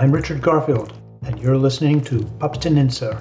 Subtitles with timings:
[0.00, 0.90] I'm Richard Garfield,
[1.26, 3.12] and you're listening to Papstinenser.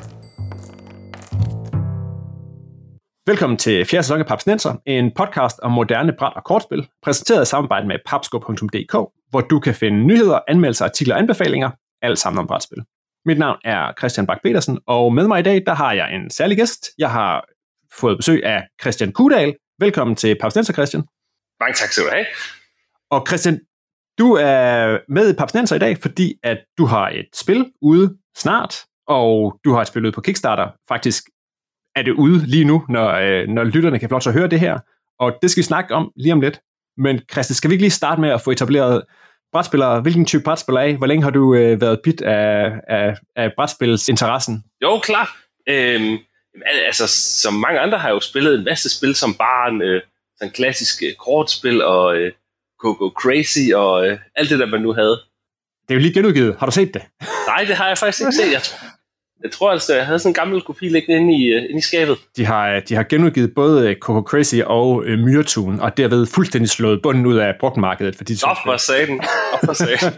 [3.28, 7.46] Velkommen til fjerde sæson af Papsnenser, en podcast om moderne bræt- og kortspil, præsenteret i
[7.46, 8.94] samarbejde med papsko.dk,
[9.30, 11.70] hvor du kan finde nyheder, anmeldelser, artikler og anbefalinger,
[12.02, 12.84] alt sammen om brætspil.
[13.26, 16.30] Mit navn er Christian Bak petersen og med mig i dag, der har jeg en
[16.30, 16.86] særlig gæst.
[16.98, 17.46] Jeg har
[17.94, 19.56] fået besøg af Christian Kudal.
[19.80, 21.04] Velkommen til Papsnenser, Christian.
[21.60, 22.26] Mange tak skal du have.
[23.10, 23.60] Og Christian,
[24.18, 28.76] du er med i Papsnenser i dag, fordi at du har et spil ude snart,
[29.08, 30.68] og du har et spil ude på Kickstarter.
[30.88, 31.24] Faktisk
[31.96, 34.80] er det ude lige nu, når, øh, når lytterne kan få så høre det her.
[35.20, 36.60] Og det skal vi snakke om lige om lidt.
[36.98, 39.04] Men Christian, skal vi ikke lige starte med at få etableret
[39.52, 40.02] brætspillere?
[40.02, 44.64] Hvilken type brætspiller er Hvor længe har du øh, været bit af, af, af brætspilsinteressen?
[44.82, 45.38] Jo, klar.
[45.70, 46.18] Øhm,
[46.86, 47.08] altså,
[47.42, 49.82] som mange andre har jeg jo spillet en masse spil som barn.
[49.82, 50.02] Øh,
[50.38, 52.32] sådan klassiske øh, kortspil og øh,
[52.82, 55.18] Coco Crazy og øh, alt det der, man nu havde.
[55.88, 56.56] Det er jo lige genudgivet.
[56.60, 57.02] Har du set det?
[57.52, 58.52] Nej, det har jeg faktisk ikke set.
[58.52, 58.88] Jeg tror,
[59.44, 61.82] jeg tror altså, jeg havde sådan en gammel kopi liggende inde i, uh, inde i
[61.82, 62.18] skabet.
[62.38, 67.02] De har, de har genudgivet både Coco Crazy og uh, Myrtune, og derved fuldstændig slået
[67.02, 68.16] bunden ud af brugtmarkedet.
[68.16, 70.14] For de Nå, for satan.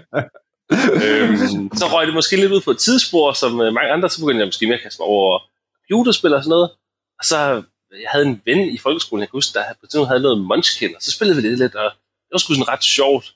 [0.71, 4.19] Øhm, så røg det måske lidt ud på et tidsspor, som uh, mange andre, så
[4.19, 5.39] begyndte jeg måske mere at kaste mig over
[5.89, 6.69] computerspil og sådan noget.
[7.19, 7.37] Og så
[7.91, 10.95] jeg havde en ven i folkeskolen, jeg kan huske, der på tidspunkt havde noget Munchkin,
[10.95, 11.91] og så spillede vi det lidt, og
[12.29, 13.35] det var sgu sådan ret sjovt.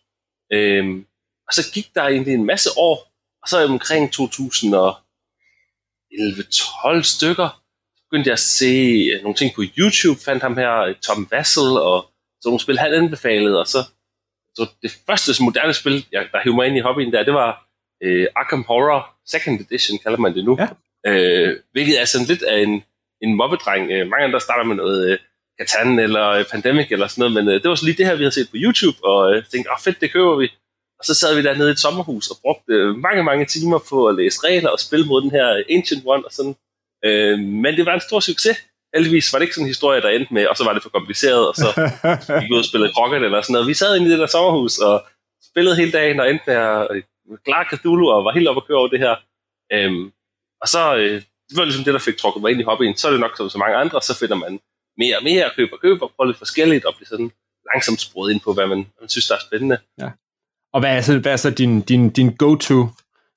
[0.54, 1.06] Øhm,
[1.48, 2.96] og så gik der egentlig en masse år,
[3.42, 4.22] og så omkring 2011-12
[7.16, 7.64] stykker,
[8.06, 8.74] begyndte jeg at se
[9.24, 11.98] nogle ting på YouTube, fandt ham her, Tom Vassel, og
[12.42, 13.78] så nogle spil, han anbefalede, og så,
[14.56, 17.68] så det første moderne spil, jeg, der hævde mig ind i hobbyen der, det var
[18.04, 20.58] øh, Arkham Horror Second Edition, kalder man det nu.
[20.60, 20.68] Ja.
[21.08, 22.84] Øh, hvilket er sådan lidt af en,
[23.22, 23.92] en mobbedreng.
[23.92, 25.20] Øh, mange andre starter med noget øh,
[25.60, 28.16] Catan eller øh, Pandemic eller sådan noget, men øh, det var så lige det her,
[28.16, 30.48] vi havde set på YouTube, og øh, tænkte, åh fedt, det køber vi.
[31.00, 34.08] Og så sad vi dernede i et sommerhus og brugte øh, mange, mange timer på
[34.08, 36.56] at læse regler og spille mod den her Ancient One og sådan.
[37.06, 38.58] Øh, men det var en stor succes.
[38.96, 40.90] Heldigvis var det ikke sådan en historie, der endte med, og så var det for
[40.90, 41.68] kompliceret, og så
[42.40, 43.68] gik vi ud og spillede Rocket eller sådan noget.
[43.68, 45.06] Vi sad inde i det der sommerhus og
[45.50, 46.88] spillede hele dagen og endte med at
[47.46, 49.16] klare Cthulhu og var helt oppe at køre over det her.
[49.74, 50.12] Øhm,
[50.62, 52.98] og så, øh, det var ligesom det, der fik trukket mig ind i hobbyen.
[52.98, 54.60] Så er det nok som så mange andre, så finder man
[54.98, 57.32] mere og mere, køber og køber, prøver lidt forskelligt, og bliver sådan
[57.74, 59.78] langsomt sporet ind på, hvad man, man synes, der er spændende.
[60.02, 60.10] Ja.
[60.74, 62.88] Og hvad er så, hvad er så din, din, din go-to,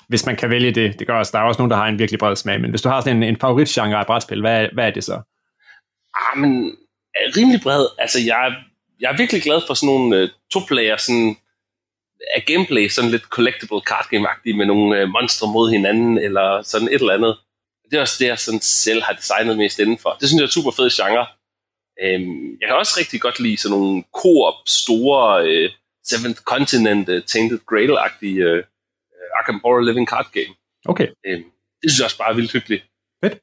[0.09, 0.99] hvis man kan vælge det?
[0.99, 2.83] Det gør også, der er også nogen, der har en virkelig bred smag, men hvis
[2.83, 5.21] du har sådan en, en favoritgenre af brætspil, hvad, hvad er det så?
[6.15, 6.77] Ah, men
[7.37, 7.87] rimelig bred.
[7.99, 8.55] Altså, jeg,
[9.01, 11.37] jeg er virkelig glad for sådan nogle uh, to-player, sådan
[12.37, 16.89] af gameplay, sådan lidt collectible card game med nogle uh, monstre mod hinanden, eller sådan
[16.89, 17.37] et eller andet.
[17.91, 20.17] Det er også det, jeg sådan selv har designet mest indenfor.
[20.21, 21.27] Det synes jeg er super fed genre.
[22.03, 25.71] Øhm, jeg kan også rigtig godt lide sådan nogle co-op, store uh,
[26.05, 28.63] Seventh Continent uh, Tainted Grail-agtige uh,
[29.39, 30.53] Arkham Horror Living Card Game.
[30.85, 31.09] Okay.
[31.27, 31.45] Øhm,
[31.81, 32.85] det synes jeg også bare er vildt hyggeligt.
[33.25, 33.35] Fedt.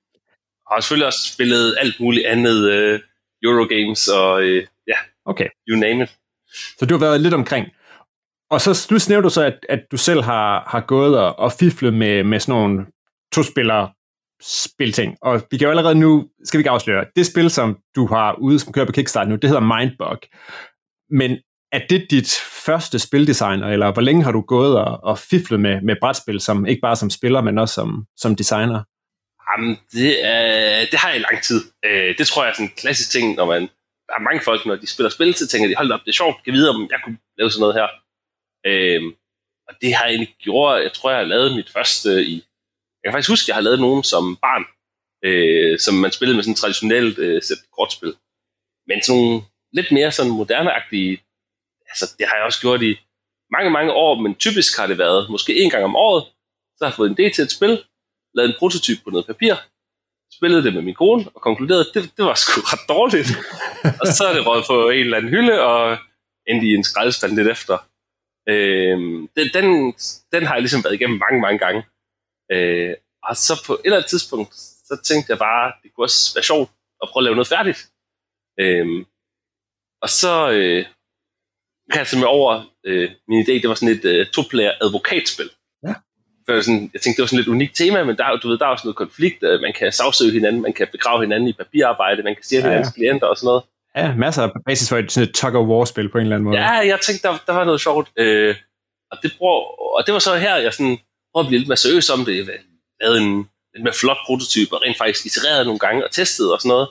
[0.66, 3.00] Og har selvfølgelig også spillet alt muligt andet uh,
[3.44, 5.48] Eurogames og uh, ja, okay.
[5.68, 6.12] you name it.
[6.78, 7.66] Så du har været lidt omkring.
[8.50, 11.52] Og så du snæver du så, at, at du selv har, har gået og, og
[11.52, 12.86] fiflet med, med sådan nogle
[13.34, 13.94] to-spillere
[14.44, 15.18] spilting.
[15.22, 18.36] Og vi kan jo allerede nu, skal vi ikke afsløre, det spil, som du har
[18.40, 20.18] ude, som kører på Kickstarter nu, det hedder Mindbug.
[21.10, 21.38] Men
[21.72, 22.32] er det dit
[22.66, 26.66] første spildesigner, eller hvor længe har du gået og, og fiflet med, med brætspil, som
[26.66, 28.84] ikke bare som spiller, men også som, som designer?
[29.50, 31.62] Jamen, det, er, det har jeg i lang tid.
[31.86, 33.62] Øh, det tror jeg er sådan en klassisk ting, når man,
[34.08, 36.22] der er mange folk, når de spiller spil, så tænker de, hold op, det er
[36.22, 37.88] sjovt, kan vide, om jeg kunne lave sådan noget her.
[38.66, 39.04] Øh,
[39.68, 42.44] og det har jeg egentlig gjort, jeg tror, jeg har lavet mit første øh, i
[43.04, 44.66] jeg kan faktisk huske, at jeg har lavet nogen som barn,
[45.26, 48.14] øh, som man spillede med sådan et traditionelt øh, sæt kortspil.
[48.88, 49.42] Men sådan nogle
[49.78, 51.14] lidt mere sådan moderneagtige,
[51.90, 52.94] altså det har jeg også gjort i
[53.56, 56.24] mange, mange år, men typisk har det været måske en gang om året,
[56.76, 57.84] så har jeg fået en idé til et spil,
[58.36, 59.56] lavet en prototyp på noget papir,
[60.38, 63.30] spillede det med min kone, og konkluderede, at det, det var sgu ret dårligt.
[64.02, 65.98] og så er det råd på en eller anden hylde, og
[66.48, 67.78] endte i en skraldespand lidt efter.
[68.50, 68.98] Øh,
[69.38, 69.94] den, den,
[70.34, 71.84] den har jeg ligesom været igennem mange, mange gange.
[72.52, 72.94] Øh,
[73.24, 74.56] og så på et eller andet tidspunkt,
[74.88, 76.70] så tænkte jeg bare, det kunne også være sjovt
[77.02, 77.80] at prøve at lave noget færdigt.
[78.60, 79.06] Øh,
[80.02, 80.86] og så øh,
[81.92, 85.50] kastede jeg mig over, øh, min idé, det var sådan et øh, to-player advokatspil.
[85.88, 85.94] Ja.
[86.46, 88.58] For sådan, jeg tænkte, det var sådan et lidt unikt tema, men der, du ved,
[88.58, 91.54] der er også noget konflikt, øh, man kan sagsøge hinanden, man kan begrave hinanden i
[91.54, 92.94] papirarbejde, man kan sige ja, hinandens ja.
[93.00, 93.64] klienter og sådan noget.
[93.96, 96.60] Ja, masser af basis for et, sådan et tug-of-war-spil på en eller anden måde.
[96.60, 98.08] Ja, jeg tænkte, der, der var noget sjovt.
[98.18, 98.56] Øh,
[99.12, 99.50] og, det brug,
[99.98, 100.98] og det var så her, jeg sådan
[101.34, 102.36] prøvede at blive lidt mere seriøs om det.
[102.38, 102.60] Jeg
[103.02, 103.34] lavede en
[103.74, 106.88] lidt mere flot prototyp, og rent faktisk itererede nogle gange og testede og sådan noget.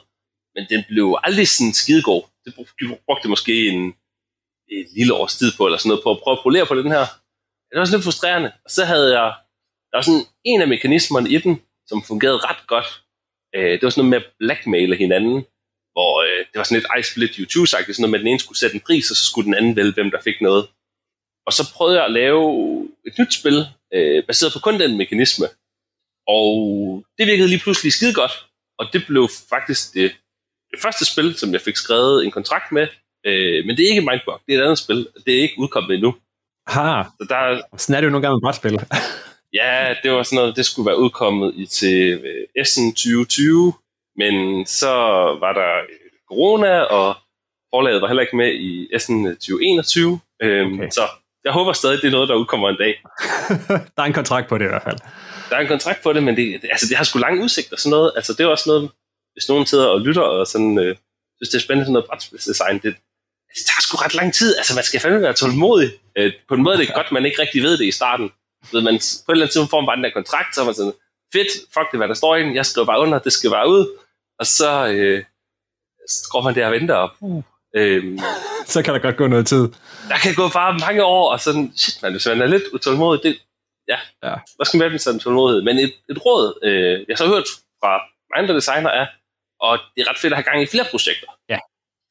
[0.54, 2.22] Men den blev aldrig sådan skidegod.
[2.44, 2.54] Det
[3.06, 3.80] brugte måske en,
[4.78, 6.90] et lille års tid på, eller sådan noget, på at prøve at polere på den
[6.96, 7.04] her.
[7.68, 8.50] Det var sådan lidt frustrerende.
[8.64, 9.28] Og så havde jeg
[9.92, 12.88] der var sådan en af mekanismerne i den, som fungerede ret godt.
[13.54, 15.36] Øh, det var sådan noget med at blackmaile hinanden,
[15.94, 18.24] hvor øh, det var sådan lidt I split you choose sagt, sådan noget med, at
[18.24, 20.40] den ene skulle sætte en pris, og så skulle den anden vælge, hvem der fik
[20.40, 20.64] noget.
[21.46, 22.42] Og så prøvede jeg at lave
[23.06, 25.46] et nyt spil, øh, baseret på kun den mekanisme.
[26.28, 26.48] Og
[27.18, 28.32] det virkede lige pludselig skide godt,
[28.78, 30.12] og det blev faktisk det,
[30.70, 32.86] det første spil, som jeg fik skrevet en kontrakt med,
[33.26, 35.94] øh, men det er ikke Mindbug, det er et andet spil, det er ikke udkommet
[35.94, 36.14] endnu.
[36.66, 38.80] Ha, Så der, sådan er det jo nogle gange med brætspil.
[39.54, 43.72] Ja, det var sådan noget, det skulle være udkommet i til øh, Essen 2020,
[44.16, 44.92] men så
[45.40, 47.16] var der øh, corona, og
[47.74, 50.20] forlaget var heller ikke med i Essen 2021.
[50.42, 50.90] Øhm, Okay.
[50.90, 51.02] Så
[51.44, 53.02] jeg håber stadig, det er noget, der udkommer en dag.
[53.96, 54.98] der er en kontrakt på det i hvert fald.
[55.50, 57.72] Der er en kontrakt på det, men det, det, altså, det har sgu lang udsigt
[57.72, 58.12] og sådan noget.
[58.16, 58.90] Altså, det er også noget,
[59.32, 60.96] hvis nogen sidder og lytter og sådan, øh,
[61.36, 62.94] synes, det er spændende sådan noget brætspilsdesign, det,
[63.56, 64.56] det tager sgu ret lang tid.
[64.56, 65.90] Altså, man skal fandme være tålmodig.
[66.18, 68.30] Øh, på en måde er det godt, man ikke rigtig ved det i starten.
[68.72, 70.64] Ved man, på et eller andet tidspunkt får man bare den der kontrakt, så er
[70.64, 70.92] man sådan,
[71.32, 73.68] fedt, fuck det, hvad der står i den, jeg skriver bare under, det skal bare
[73.68, 73.98] ud.
[74.38, 75.24] Og så, øh,
[76.08, 77.42] så går man der og venter, og puh,
[77.76, 78.18] øh,
[78.66, 79.68] Så kan der godt gå noget tid.
[80.08, 83.22] der kan gå bare mange år, og sådan, shit man, hvis man er lidt utålmodig,
[83.22, 83.38] det,
[83.88, 84.34] ja, Ja.
[84.56, 85.62] hvad skal man med sådan en tålmodighed?
[85.62, 87.48] Men et, et råd, øh, jeg så har hørt
[87.80, 88.00] fra
[88.38, 89.06] andre designer er,
[89.60, 91.26] og det er ret fedt at have gang i flere projekter.
[91.48, 91.58] Ja.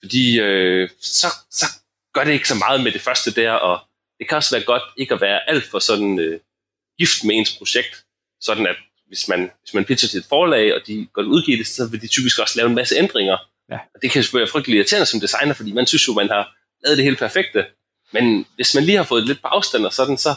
[0.04, 1.66] Fordi øh, så, så
[2.14, 3.80] gør det ikke så meget med det første der, og
[4.20, 6.40] det kan også være godt ikke at være alt for sådan øh,
[7.00, 8.06] gift med ens projekt,
[8.42, 8.76] sådan at
[9.08, 12.02] hvis man, hvis man pitcher til et forlag, og de godt udgive det, så vil
[12.02, 13.38] de typisk også lave en masse ændringer.
[13.72, 13.76] Ja.
[13.96, 16.98] Og det kan være frygtelig irriterende som designer, fordi man synes jo, man har lavet
[16.98, 17.66] det helt perfekte.
[18.12, 20.30] Men hvis man lige har fået lidt på afstand og sådan, så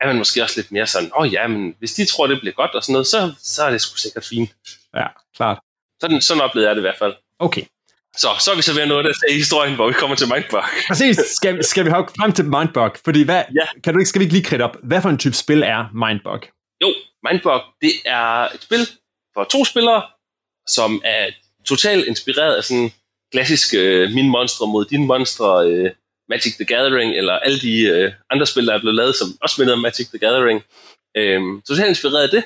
[0.00, 2.40] er man måske også lidt mere sådan, åh oh, ja, men hvis de tror, det
[2.40, 4.50] bliver godt og sådan noget, så, så er det sgu sikkert fint.
[4.96, 5.06] Ja,
[5.36, 5.58] klart.
[6.00, 7.14] Sådan, sådan oplevede jeg det i hvert fald.
[7.38, 7.62] Okay.
[8.16, 10.60] Så, så er vi så ved nå det i historien, hvor vi kommer til Mindbug.
[10.88, 11.16] Præcis.
[11.16, 12.90] Skal, skal vi have frem til Mindbug?
[13.04, 13.80] Fordi hvad, Ja.
[13.84, 16.06] kan du ikke, skal vi ikke lige kridte op, hvad for en type spil er
[16.06, 16.40] Mindbug?
[16.82, 16.94] Jo,
[17.30, 18.86] Mindbug, det er et spil
[19.34, 20.02] for to spillere,
[20.66, 21.26] som er
[21.64, 22.90] totalt inspireret af sådan
[23.32, 25.90] klassiske øh, min monstre mod din monstre, øh,
[26.28, 29.56] Magic the Gathering, eller alle de øh, andre spil, der er blevet lavet, som også
[29.58, 30.64] minder om Magic the Gathering.
[31.16, 32.44] Øh, totalt inspireret af det.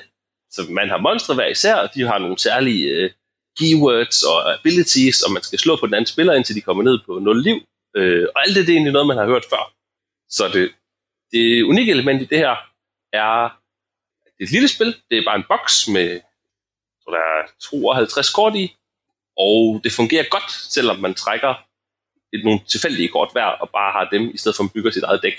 [0.51, 3.11] Så man har monstre hver især, og de har nogle særlige øh,
[3.59, 6.99] keywords og abilities, og man skal slå på den anden spiller, indtil de kommer ned
[7.05, 7.57] på 0 liv.
[7.97, 9.73] Øh, og alt det, det er egentlig noget, man har hørt før.
[10.29, 10.71] Så det,
[11.31, 12.55] det unikke element i det her
[13.13, 13.59] er,
[14.23, 14.95] det er et lille spil.
[15.09, 16.19] Det er bare en boks med,
[17.01, 18.75] så tror, der er 52 kort i,
[19.37, 21.53] og det fungerer godt, selvom man trækker
[22.33, 24.91] et, nogle tilfældige kort hver, og bare har dem, i stedet for at man bygger
[24.91, 25.37] sit eget dæk.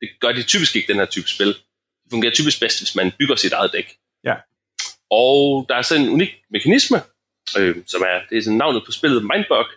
[0.00, 1.48] Det gør de typisk ikke, den her type spil.
[2.02, 3.96] Det fungerer typisk bedst, hvis man bygger sit eget dæk.
[4.24, 4.34] Ja.
[5.10, 6.98] Og der er sådan en unik mekanisme,
[7.58, 9.68] øh, som er, det er sådan navnet på spillet Mindbug.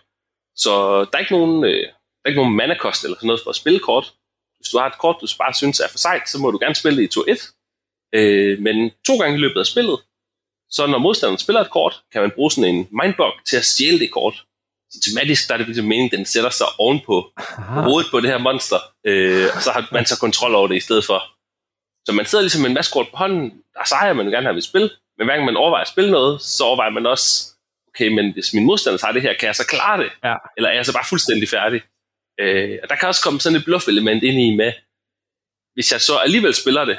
[0.56, 0.72] Så
[1.04, 1.86] der er ikke nogen, øh,
[2.18, 4.14] der er ikke nogen mana-kost eller sådan noget for at spille kort.
[4.58, 6.74] Hvis du har et kort, du bare synes er for sejt, så må du gerne
[6.74, 7.52] spille det i 2-1.
[8.14, 8.76] Øh, men
[9.06, 9.98] to gange i løbet af spillet,
[10.72, 13.98] så når modstanderen spiller et kort, kan man bruge sådan en mindbug til at stjæle
[13.98, 14.44] det kort.
[14.90, 17.80] Så tematisk der er det ligesom meningen, den sætter sig ovenpå Aha.
[17.80, 20.80] hovedet på det her monster, øh, og så har man så kontrol over det i
[20.80, 21.18] stedet for.
[22.06, 24.46] Så man sidder ligesom med en masse kort på hånden, der sejrer man jo gerne
[24.46, 27.26] have vil spille, men hver gang man overvejer at spille noget, så overvejer man også,
[27.88, 30.10] okay, men hvis min modstander tager det her, kan jeg så klare det?
[30.24, 30.34] Ja.
[30.56, 31.80] Eller er jeg så bare fuldstændig færdig?
[32.40, 34.72] Øh, og der kan også komme sådan et bluff-element ind i med,
[35.74, 36.98] hvis jeg så alligevel spiller det,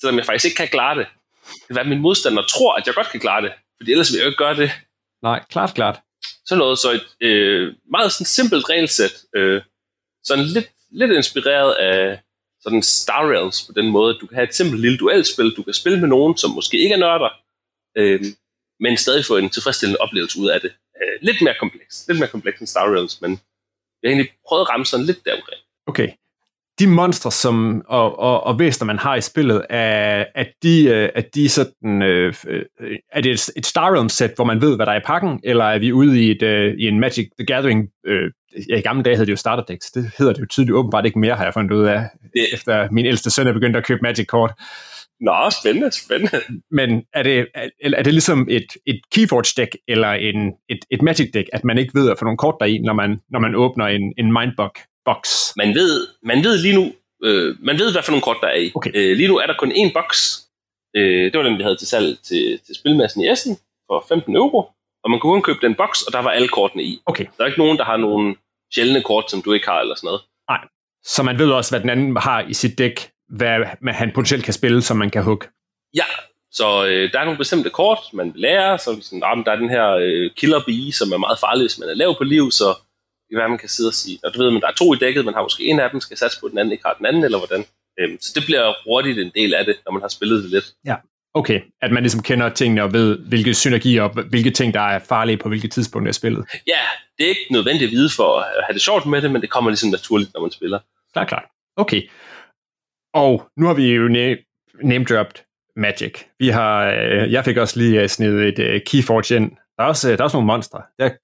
[0.00, 1.06] selvom jeg faktisk ikke kan klare det,
[1.70, 4.30] at min modstander tror, at jeg godt kan klare det, fordi ellers vil jeg jo
[4.30, 4.70] ikke gøre det.
[5.22, 6.00] Nej, klart, klart.
[6.46, 9.62] Sådan noget, så et øh, meget sådan simpelt regelsæt, øh,
[10.24, 12.20] sådan lidt, lidt inspireret af
[12.60, 15.62] sådan Star Realms på den måde, at du kan have et simpelt lille duelspil, du
[15.62, 17.30] kan spille med nogen, som måske ikke er nørder,
[17.98, 18.20] øh,
[18.80, 20.72] men stadig få en tilfredsstillende oplevelse ud af det.
[21.02, 23.30] Øh, lidt mere kompleks, lidt mere kompleks end Star Realms, men
[24.02, 25.60] jeg har egentlig prøvet at ramme sådan lidt deromkring.
[25.86, 26.08] Okay.
[26.78, 31.08] De monstre som, og, og, og væsener, man har i spillet, er, at de, øh,
[31.14, 32.62] at de sådan, øh, øh,
[33.12, 35.64] er det et, et Star Realms-sæt, hvor man ved, hvad der er i pakken, eller
[35.64, 38.30] er vi ude i, et, øh, i en Magic the Gathering, øh,
[38.68, 41.06] ja, i gamle dage hed det jo starter decks, det hedder det jo tydeligt åbenbart
[41.06, 42.00] ikke mere, har jeg fundet ud af,
[42.34, 44.52] Det- efter min ældste søn er begyndt at købe Magic-kort.
[45.20, 46.40] Nå, spændende, spændende.
[46.70, 51.44] Men er det, er, er det ligesom et, et Keyforge-dæk, eller en, et, et Magic-dæk,
[51.52, 54.12] at man ikke ved at få nogle kort deri, når man, når man åbner en,
[54.18, 54.32] en
[55.06, 55.52] Mindbug-box?
[55.56, 56.92] Man ved, man ved lige nu,
[57.24, 58.72] øh, man ved, hvad for nogle kort der er i.
[58.74, 58.90] Okay.
[58.94, 60.42] Øh, lige nu er der kun én boks.
[60.96, 64.36] Øh, det var den, vi havde til salg til, til spilmassen i Essen for 15
[64.36, 64.58] euro.
[65.04, 67.00] Og man kunne kun købe den boks, og der var alle kortene i.
[67.06, 68.36] Okay, Der er ikke nogen, der har nogle
[68.74, 70.22] sjældne kort, som du ikke har, eller sådan noget.
[71.04, 74.54] så man ved også, hvad den anden har i sit dæk, hvad han potentielt kan
[74.54, 75.46] spille, som man kan hugge.
[75.94, 76.04] Ja,
[76.52, 78.78] så øh, der er nogle bestemte kort, man vil lære.
[78.78, 81.78] Så sådan, ah, der er den her øh, killer bee, som er meget farlig, hvis
[81.78, 82.74] man er lav på liv, så
[83.34, 85.24] være, man kan sidde og sige, og du ved, men der er to i dækket,
[85.24, 87.24] man har måske en af dem, skal satse på, den anden ikke har den anden,
[87.24, 87.64] eller hvordan.
[88.00, 90.64] Øhm, så det bliver hurtigt en del af det, når man har spillet det lidt.
[91.34, 94.98] Okay, at man ligesom kender tingene og ved, hvilke synergier og hvilke ting, der er
[94.98, 96.44] farlige på hvilket tidspunkt af spillet.
[96.66, 96.82] Ja,
[97.18, 99.50] det er ikke nødvendigt at vide for at have det sjovt med det, men det
[99.50, 100.78] kommer ligesom naturligt, når man spiller.
[101.12, 101.44] Klart, klart.
[101.76, 102.02] Okay.
[103.14, 104.08] Og nu har vi jo
[104.82, 106.24] name-dropped Magic.
[106.38, 109.50] Vi har, øh, jeg fik også lige snedet et uh, Keyforge ind.
[109.76, 110.82] Der er også, der er også nogle monstre.
[110.98, 111.16] Jeg,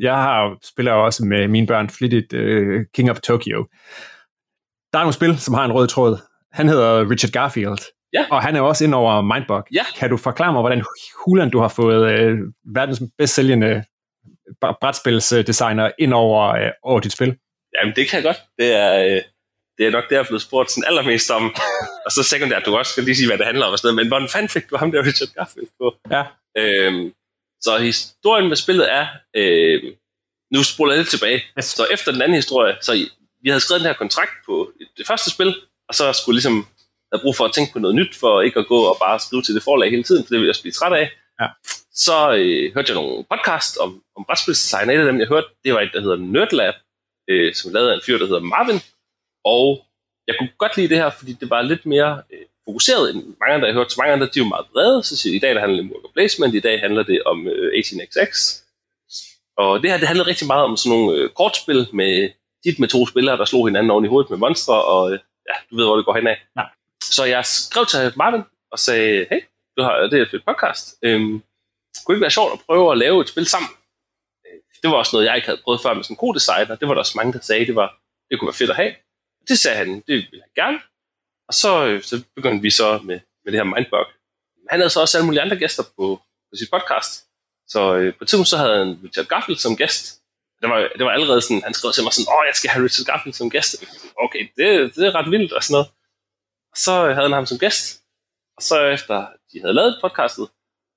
[0.00, 3.66] jeg har, spiller også med mine børn flittigt uh, King of Tokyo.
[4.92, 6.18] Der er nogle spil, som har en rød tråd.
[6.52, 7.78] Han hedder Richard Garfield.
[8.12, 8.26] Ja.
[8.30, 9.62] Og han er også ind over Mindbug.
[9.74, 9.84] Ja.
[9.96, 10.84] Kan du forklare mig, hvordan
[11.24, 12.38] hulen du har fået øh,
[12.74, 13.84] verdens bedst sælgende
[14.60, 17.36] brætspilsdesigner ind over, øh, over dit spil?
[17.78, 18.40] Jamen, det kan jeg godt.
[18.58, 19.22] Det er, øh,
[19.78, 21.54] det er nok det, jeg er blevet spurgt sådan allermest om.
[22.06, 24.04] og så sekundært, du også skal lige sige, hvad det handler om og sådan noget.
[24.04, 25.94] Men hvordan fanden fik du ham der Richard Garfield på?
[26.10, 26.22] Ja.
[26.56, 27.12] Øhm,
[27.60, 29.06] så historien med spillet er...
[29.36, 29.82] Øh,
[30.54, 31.42] nu spoler jeg lidt tilbage.
[31.58, 31.64] Yes.
[31.64, 32.92] Så efter den anden historie, så
[33.42, 35.54] vi havde skrevet den her kontrakt på det første spil,
[35.88, 36.66] og så skulle ligesom
[37.12, 39.42] have brug for at tænke på noget nyt, for ikke at gå og bare skrive
[39.42, 41.10] til det forlag hele tiden, for det ville jeg også blive træt af.
[41.40, 41.46] Ja.
[41.92, 44.90] Så øh, hørte jeg nogle podcast om, om brætspilsdesign.
[44.90, 46.74] Et af dem, jeg hørte, det var et, der hedder Nerdlab,
[47.30, 48.80] øh, som lavede af en fyr, der hedder Marvin.
[49.44, 49.86] Og
[50.26, 53.66] jeg kunne godt lide det her, fordi det var lidt mere øh, fokuseret mange andre,
[53.66, 53.92] jeg har hørt.
[53.92, 55.02] Så mange andre, de er jo meget brede.
[55.08, 57.48] Så siger, i dag der handler det om worker placement, i dag handler det om
[57.48, 58.30] øh, 18xx.
[59.56, 62.30] Og det her, det handler rigtig meget om sådan nogle øh, kortspil med
[62.64, 65.54] tit med to spillere, der slog hinanden oven i hovedet med monstre, og øh, ja,
[65.70, 66.38] du ved, hvor det går hen af.
[66.58, 66.62] Ja.
[67.02, 69.40] Så jeg skrev til Marvin og sagde, hey,
[69.76, 70.84] du har, det er et fedt podcast.
[71.02, 71.42] Øhm,
[72.04, 73.70] kunne ikke være sjovt at prøve at lave et spil sammen?
[74.46, 76.74] Øh, Det var også noget, jeg ikke havde prøvet før med sådan en kodesigner.
[76.76, 77.88] Det var der også mange, der sagde, det, var,
[78.30, 78.94] det kunne være fedt at have.
[79.48, 80.78] Det sagde han, det ville han gerne.
[81.50, 84.06] Og så, øh, så begyndte vi så med, med det her Mindbug.
[84.70, 86.04] Han havde så også alle mulige andre gæster på,
[86.48, 87.10] på sit podcast.
[87.68, 90.04] Så øh, på et tidspunkt så havde han Richard Garfield som gæst.
[90.60, 92.84] Det var, det var allerede sådan, han skrev til mig sådan, åh, jeg skal have
[92.84, 93.70] Richard Garfield som gæst.
[94.24, 95.88] Okay, det, det er ret vildt og sådan noget.
[96.72, 97.84] Og så havde han ham som gæst.
[98.56, 99.16] Og så efter
[99.52, 100.48] de havde lavet podcastet,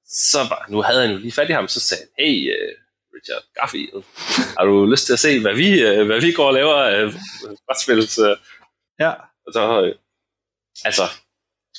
[0.08, 2.72] så var, nu havde han jo lige fat i ham, så sagde han, hey, uh,
[3.16, 4.04] Richard Garfield,
[4.58, 7.02] har du lyst til at se, hvad vi, uh, hvad vi går og laver af
[7.66, 8.20] brætspils?
[8.20, 8.36] Uh,
[9.00, 9.12] Ja.
[9.48, 9.96] og så, øh,
[10.86, 11.04] altså,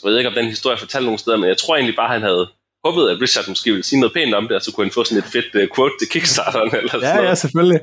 [0.02, 2.22] jeg ved ikke, om den historie fortalte nogen steder, men jeg tror egentlig bare, han
[2.22, 2.50] havde
[2.84, 5.04] håbet, at Richard måske ville sige noget pænt om det, og så kunne han få
[5.04, 7.28] sådan et fedt uh, quote til Kickstarteren, eller sådan Ja, noget.
[7.28, 7.80] ja, selvfølgelig.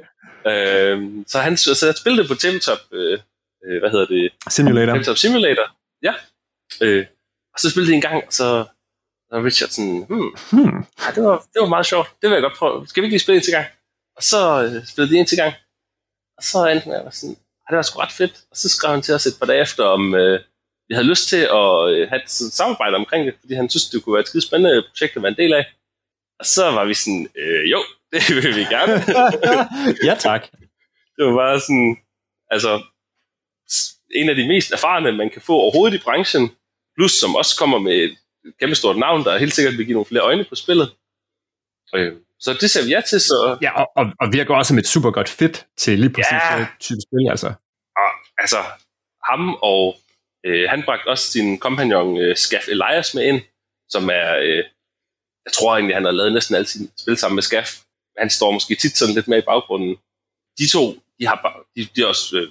[0.48, 3.20] Øhm, så han så jeg spillede på Tabletop, øh,
[3.65, 4.91] øh, hvad hedder det, Simulator.
[4.94, 5.68] Tabletop Simulator,
[6.03, 6.13] ja.
[6.82, 7.06] Øh,
[7.53, 8.65] og så spillede de en gang, og så
[9.32, 10.77] var Richard sådan, hmm, Hmm.
[11.01, 12.88] ja, det, var, det var meget sjovt, det vil jeg godt prøve.
[12.88, 13.65] Skal vi ikke lige spille en til gang?
[14.18, 15.53] Og så øh, spillede de en til gang,
[16.38, 18.34] og så endte være sådan, "Ej, det var sgu ret fedt.
[18.51, 20.39] Og så skrev han til os et par dage efter, om øh,
[20.91, 23.89] vi havde lyst til at øh, have et sådan samarbejde omkring det, fordi han synes,
[23.89, 25.65] det kunne være et skide spændende projekt at være en del af.
[26.39, 27.79] Og så var vi sådan, øh, jo,
[28.13, 28.93] det vil vi gerne.
[30.07, 30.43] ja, tak.
[31.15, 31.98] Det var bare sådan,
[32.50, 32.71] altså,
[34.15, 36.51] en af de mest erfarne, man kan få overhovedet i branchen,
[36.98, 38.17] plus som også kommer med et
[38.60, 40.88] kæmpe stort navn, der helt sikkert vil give nogle flere øjne på spillet.
[41.95, 44.77] Øh, så det ser vi ja til, så Ja, og, og, og virker også som
[44.77, 46.67] et super godt fit til lige præcis ja.
[46.79, 47.48] type spil, altså.
[48.01, 48.57] og, altså,
[49.29, 49.95] ham og
[50.45, 53.41] øh, han bragte også sin kompagnon øh, Skaff Elias med ind,
[53.89, 54.63] som er, øh,
[55.45, 57.69] jeg tror egentlig, han har lavet næsten alle sine spil sammen med Skaff.
[58.17, 59.98] Han står måske tit sådan lidt med i baggrunden.
[60.60, 60.83] De to,
[61.19, 62.48] de har, de, de har også øh,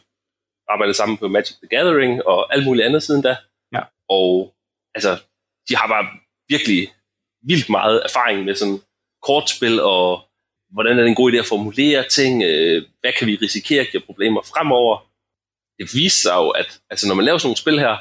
[0.69, 3.37] arbejdet sammen på Magic the Gathering og alt muligt andet siden da.
[3.75, 3.83] Ja.
[4.09, 4.55] Og
[4.95, 5.19] altså,
[5.69, 6.07] de har bare
[6.49, 6.93] virkelig
[7.43, 8.81] vildt meget erfaring med sådan
[9.23, 10.31] kortspil og
[10.73, 14.03] hvordan er det en god idé at formulere ting, øh, hvad kan vi risikere giver
[14.07, 15.10] problemer fremover.
[15.81, 17.97] Det viser sig jo, at altså, når man laver sådan nogle spil her,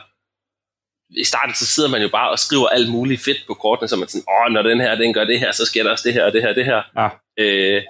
[1.24, 3.96] i starten så sidder man jo bare og skriver alt muligt fedt på kortene, så
[3.96, 6.14] man sådan, åh, når den her, den gør det her, så sker der også det
[6.14, 6.82] her, og det her, det her.
[7.00, 7.08] Ja.
[7.44, 7.84] Øh,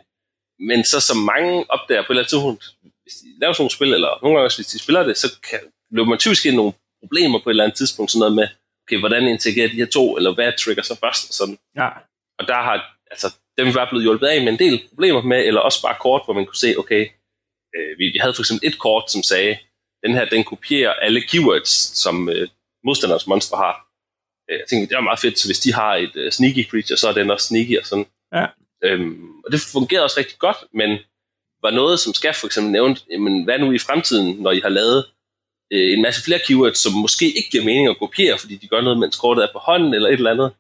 [0.60, 2.64] men så som mange opdager på et eller andet tidspunkt,
[3.04, 5.28] hvis de laver sådan nogle spil, eller nogle gange også, hvis de spiller det, så
[5.50, 5.60] kan,
[5.92, 8.48] løber man typisk ind i nogle problemer på et eller andet tidspunkt, sådan noget med,
[8.84, 11.58] okay, hvordan integrerer de her to, eller hvad trigger så først, og sådan.
[11.76, 11.90] Ja.
[12.40, 12.76] Og der har,
[13.12, 13.28] altså,
[13.58, 16.34] dem var blevet hjulpet af med en del problemer med, eller også bare kort, hvor
[16.34, 17.04] man kunne se, okay,
[17.76, 19.58] øh, vi, vi havde for eksempel et kort, som sagde,
[20.04, 21.70] den her, den kopierer alle keywords,
[22.04, 22.48] som øh,
[22.86, 23.88] modstanders monstre har.
[24.50, 26.98] Øh, jeg tænkte, det var meget fedt, så hvis de har et øh, sneaky creature,
[26.98, 28.06] så er den også sneaky og sådan.
[28.34, 28.46] Ja.
[28.84, 30.90] Øhm, og det fungerede også rigtig godt, men
[31.62, 34.70] var noget, som Skaff for eksempel nævnte, jamen, hvad nu i fremtiden, når I har
[34.70, 35.06] lavet
[35.74, 38.82] øh, en masse flere keywords, som måske ikke giver mening at kopiere, fordi de gør
[38.82, 40.52] noget, mens kortet er på hånden eller et eller andet.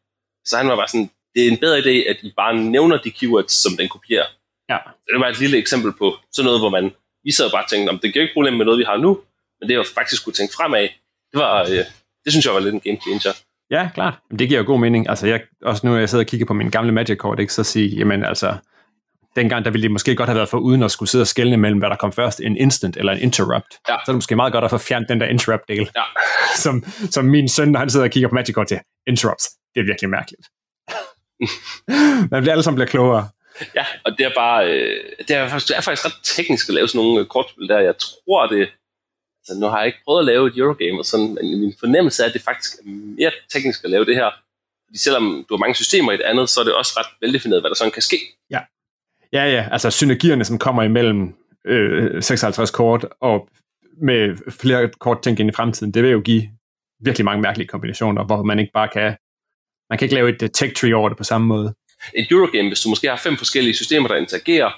[0.45, 3.11] Så han var bare sådan, det er en bedre idé, at I bare nævner de
[3.11, 4.27] keywords, som den kopierer.
[4.69, 4.77] Ja.
[4.85, 6.91] Så det var et lille eksempel på sådan noget, hvor man,
[7.23, 9.21] vi sad og bare tænkte, om det giver ikke problem med noget, vi har nu,
[9.61, 10.81] men det jo faktisk kunne tænke fremad.
[11.31, 11.85] Det var, øh,
[12.23, 13.33] det synes jeg var lidt en game changer.
[13.71, 14.13] Ja, klart.
[14.29, 15.09] Men det giver jo god mening.
[15.09, 17.87] Altså, jeg, også nu, jeg sidder og kigger på min gamle Magic-kort, ikke, så sige,
[17.87, 18.55] jamen altså,
[19.35, 21.57] dengang der ville det måske godt have været for uden at skulle sidde og skelne
[21.57, 23.73] mellem, hvad der kom først, en instant eller en interrupt.
[23.89, 23.93] Ja.
[23.93, 26.03] Så er det måske meget godt at få fjernet den der interrupt-del, Ja.
[26.63, 28.79] som, som min søn, når han sidder og kigger på Magic, går til.
[29.07, 30.45] Interrupts, det er virkelig mærkeligt.
[32.31, 33.29] Man bliver alle sammen bliver klogere.
[33.75, 36.75] Ja, og det er bare, øh, det, er faktisk, det er faktisk ret teknisk at
[36.75, 37.79] lave sådan nogle øh, kortspil der.
[37.79, 38.69] Jeg tror det,
[39.57, 42.27] nu har jeg ikke prøvet at lave et Eurogame og sådan, men min fornemmelse er,
[42.27, 44.29] at det faktisk er mere teknisk at lave det her.
[44.87, 47.61] Fordi selvom du har mange systemer i et andet, så er det også ret veldefineret,
[47.61, 48.17] hvad der sådan kan ske.
[49.33, 53.49] Ja, ja, altså synergierne, som kommer imellem øh, 56 kort og
[54.01, 56.43] med flere kort ting ind i fremtiden, det vil jo give
[56.99, 59.15] virkelig mange mærkelige kombinationer, hvor man ikke bare kan,
[59.89, 61.73] man kan ikke lave et uh, tech tree over det på samme måde.
[62.15, 64.71] Et Eurogame, hvis du måske har fem forskellige systemer, der interagerer,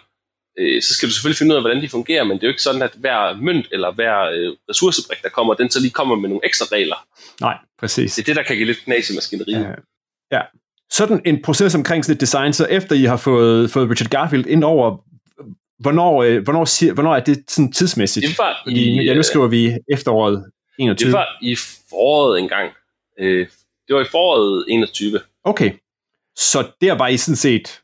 [0.60, 2.52] øh, så skal du selvfølgelig finde ud af, hvordan de fungerer, men det er jo
[2.52, 6.16] ikke sådan, at hver mønt eller hver øh, ressourcebrik, der kommer, den så lige kommer
[6.16, 6.96] med nogle ekstra regler.
[7.42, 8.16] Nej, præcis.
[8.16, 9.76] Det er det, der kan give lidt knas i maskineriet.
[10.32, 10.38] Ja.
[10.38, 10.42] ja.
[10.92, 14.46] Sådan en proces omkring sådan et design, så efter I har fået, fået Richard Garfield
[14.46, 14.98] ind over,
[15.80, 18.28] hvornår, øh, hvornår, siger, hvornår er det sådan tidsmæssigt?
[18.28, 20.46] Det var Fordi, i, ja, nu øh, skriver vi efteråret
[20.80, 21.08] 21.
[21.08, 21.56] Det var i
[21.90, 22.72] foråret engang.
[23.20, 23.48] Øh,
[23.88, 25.20] det var i foråret 21.
[25.44, 25.72] Okay,
[26.36, 27.82] så der var I sådan set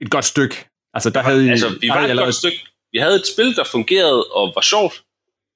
[0.00, 0.64] et godt stykke.
[0.94, 2.60] Altså, der havde Altså, vi var havde et allerede- godt stykke.
[2.92, 5.02] Vi havde et spil, der fungerede og var sjovt,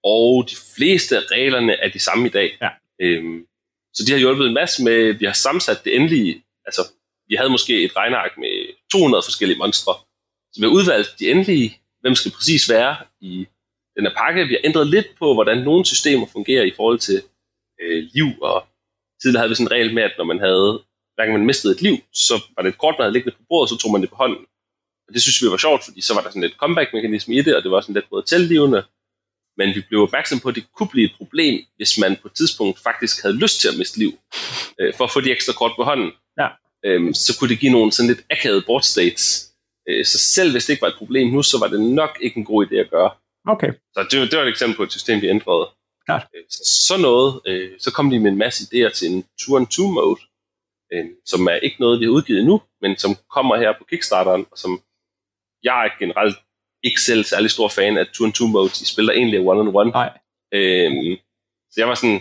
[0.05, 2.59] og de fleste af reglerne er de samme i dag.
[2.63, 2.69] Ja.
[3.01, 3.47] Øhm,
[3.95, 6.83] så de har hjulpet en masse med, vi har sammensat det endelige, altså
[7.29, 8.55] vi havde måske et regneark med
[8.93, 9.93] 200 forskellige monstre,
[10.53, 13.47] så vi har udvalgt de endelige, hvem skal præcis være i
[13.97, 14.45] den her pakke.
[14.45, 17.23] Vi har ændret lidt på, hvordan nogle systemer fungerer i forhold til
[17.83, 18.67] øh, liv, og
[19.23, 20.83] tidligere havde vi sådan en regel med, at når man havde,
[21.15, 23.69] hverken man mistede et liv, så var det et kort, man havde liggende på bordet,
[23.71, 24.45] så tog man det på hånden.
[25.09, 27.57] Og det synes vi var sjovt, fordi så var der sådan lidt comeback-mekanisme i det,
[27.57, 28.83] og det var sådan lidt både tællivende,
[29.57, 32.35] men vi blev opmærksom på, at det kunne blive et problem, hvis man på et
[32.35, 34.13] tidspunkt faktisk havde lyst til at miste liv,
[34.81, 36.11] øh, for at få de ekstra kort på hånden.
[36.41, 36.49] Ja.
[36.87, 39.51] Øhm, så kunne det give nogle sådan lidt akavede board states.
[39.89, 42.37] Øh, så selv hvis det ikke var et problem nu, så var det nok ikke
[42.39, 43.11] en god idé at gøre.
[43.49, 45.67] Okay, Så det, var- det var et eksempel på et system, vi ændrede.
[46.07, 46.27] Klart.
[46.37, 50.21] Øh, Så, så noget, øh, så kom de med en masse idéer til en 2-on-2-mode,
[50.93, 54.47] øh, som er ikke noget, vi har udgivet endnu, men som kommer her på Kickstarteren,
[54.51, 54.83] og som
[55.63, 56.37] jeg er generelt
[56.83, 58.79] ikke selv særlig stor fan af 2-on-2-modes.
[58.79, 59.91] De spiller egentlig one-on-one.
[59.91, 60.11] nej.
[60.55, 61.17] Øhm,
[61.71, 62.21] så jeg var sådan,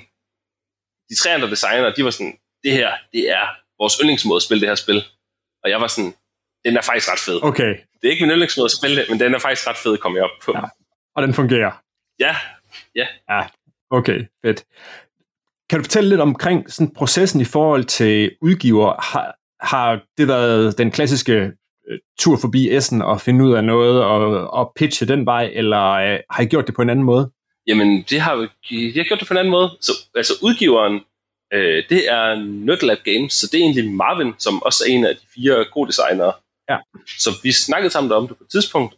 [1.10, 3.46] de tre andre designere, de var sådan, det her, det er
[3.82, 5.04] vores yndlingsmåde at spille det her spil.
[5.64, 6.14] Og jeg var sådan,
[6.66, 7.40] den er faktisk ret fed.
[7.44, 7.72] Okay,
[8.02, 10.16] Det er ikke min yndlingsmåde at spille det, men den er faktisk ret fed, kom
[10.16, 10.52] jeg op på.
[10.56, 10.60] Ja.
[10.60, 10.66] Ja,
[11.16, 11.72] og den fungerer.
[12.20, 12.36] ja
[13.30, 13.48] Ja,
[13.90, 14.66] okay, fedt.
[15.70, 19.02] Kan du fortælle lidt omkring sådan processen i forhold til udgiver?
[19.02, 21.52] Har, har det været den klassiske
[22.20, 26.20] tur forbi Essen og finde ud af noget og, og pitche den vej, eller øh,
[26.30, 27.32] har I gjort det på en anden måde?
[27.68, 28.48] Jamen, det har vi
[28.96, 29.70] jeg har gjort det på en anden måde.
[29.82, 31.02] Så, altså, udgiveren,
[31.54, 35.16] øh, det er Nerdlab Games, så det er egentlig Marvin, som også er en af
[35.16, 36.34] de fire co-designere.
[36.70, 36.78] Ja.
[37.18, 38.96] Så vi snakkede sammen om det på et tidspunkt.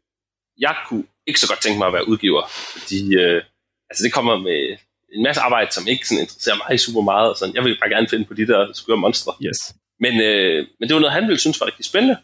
[0.60, 2.44] Jeg kunne ikke så godt tænke mig at være udgiver,
[2.78, 3.42] fordi øh,
[3.90, 4.78] altså, det kommer med
[5.14, 7.30] en masse arbejde, som ikke sådan interesserer mig super meget.
[7.30, 7.56] Og sådan.
[7.56, 9.34] Jeg vil bare gerne finde på de der skøre monstre.
[9.48, 9.60] Yes.
[10.00, 12.18] Men, øh, men det var noget, han ville synes var rigtig spændende.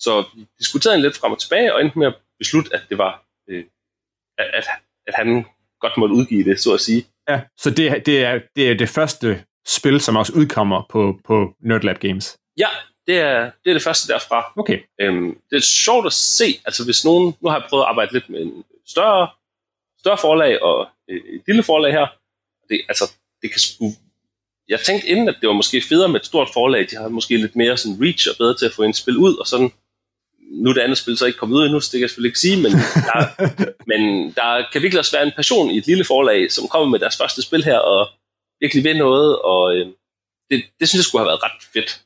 [0.00, 2.98] Så vi diskuterede en lidt frem og tilbage, og endte med at beslutte, at det
[2.98, 3.64] var, øh,
[4.38, 4.66] at,
[5.06, 5.44] at, han
[5.80, 7.04] godt måtte udgive det, så at sige.
[7.28, 11.54] Ja, så det, det, er, det er det første spil, som også udkommer på, på
[11.60, 12.38] Nerdlab Games.
[12.58, 12.68] Ja,
[13.06, 14.52] det er, det er det første derfra.
[14.56, 17.88] Okay, Øhm, det er sjovt at se, altså hvis nogen, nu har jeg prøvet at
[17.88, 19.28] arbejde lidt med en større,
[19.98, 22.06] større forlag og øh, et lille forlag her.
[22.68, 23.04] Det, altså,
[23.42, 23.86] det kan sgu,
[24.68, 27.36] jeg tænkte inden, at det var måske federe med et stort forlag, de har måske
[27.36, 29.72] lidt mere sådan reach og bedre til at få en spil ud, og sådan,
[30.50, 32.28] nu er det andet spil så ikke kommet ud endnu, så det kan jeg selvfølgelig
[32.28, 32.72] ikke sige, men
[33.08, 33.18] der,
[33.86, 34.00] men
[34.34, 37.16] der kan virkelig også være en passion i et lille forlag, som kommer med deres
[37.16, 38.08] første spil her, og
[38.60, 39.86] virkelig vil noget, og øh,
[40.50, 42.00] det, det synes jeg skulle have været ret fedt.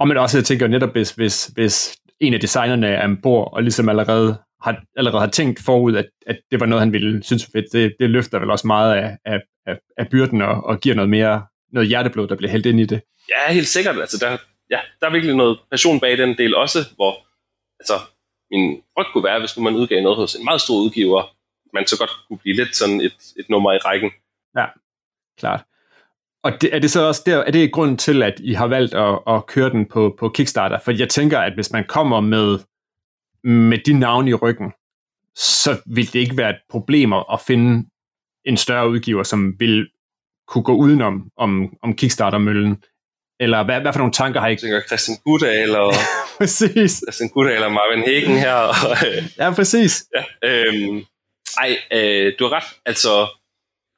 [0.00, 3.62] Og men også, jeg tænker netop, hvis, hvis, hvis en af designerne er ombord, og
[3.62, 7.48] ligesom allerede har, allerede har tænkt forud, at, at det var noget, han ville synes
[7.48, 10.80] var fedt, det, det løfter vel også meget af, af, af, af byrden og, og
[10.80, 13.00] giver noget mere noget hjerteblod, der bliver hældt ind i det.
[13.28, 14.00] Ja, helt sikkert.
[14.00, 14.36] Altså, der,
[14.70, 17.26] ja, der er virkelig noget passion bag den del også, hvor
[17.80, 17.94] altså,
[18.50, 21.34] min frygt kunne være, hvis nu man udgav noget hos en meget stor udgiver,
[21.74, 24.10] man så godt kunne blive lidt sådan et, et nummer i rækken.
[24.56, 24.66] Ja,
[25.38, 25.64] Klart.
[26.42, 28.94] Og det, er det så også der, er det grunden til, at I har valgt
[28.94, 30.78] at, at køre den på, på Kickstarter?
[30.78, 32.58] For jeg tænker, at hvis man kommer med,
[33.44, 34.72] med de navne i ryggen,
[35.34, 37.88] så vil det ikke være et problem at at finde
[38.44, 39.88] en større udgiver, som vil
[40.46, 42.82] kunne gå udenom om, om Kickstarter-møllen.
[43.40, 45.92] Eller hvad, hvad for nogle tanker har I tænker Christian Gudal og,
[46.38, 46.92] præcis.
[47.06, 48.54] Christian Gudal og Marvin Hagen her.
[48.54, 48.74] Og,
[49.38, 50.04] Ja, præcis.
[50.16, 51.04] ja, øhm,
[51.62, 52.64] ej, øh, du har ret.
[52.86, 53.26] Altså,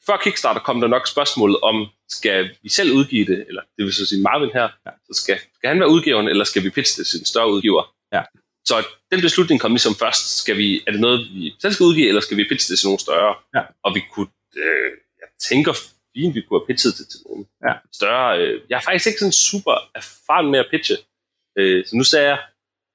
[0.07, 3.93] før Kickstarter kom der nok spørgsmålet om, skal vi selv udgive det, eller det vil
[3.95, 4.91] så sige Marvin her, Ja.
[5.07, 7.95] så skal, skal han være udgiveren, eller skal vi pitche det til en større udgiver?
[8.13, 8.23] Ja.
[8.65, 10.39] så den beslutning kom ligesom først.
[10.41, 12.87] Skal vi, er det noget, vi selv skal udgive, eller skal vi pitche det til
[12.87, 13.35] nogen større?
[13.55, 13.61] Ja.
[13.85, 14.27] Og vi kunne,
[14.57, 15.73] øh, jeg tænker
[16.15, 17.73] vi kunne have pitchet det til nogen Ja.
[17.93, 18.39] større.
[18.39, 20.97] Øh, jeg er faktisk ikke sådan super erfaren med at pitche.
[21.59, 22.39] Øh, så nu sagde jeg,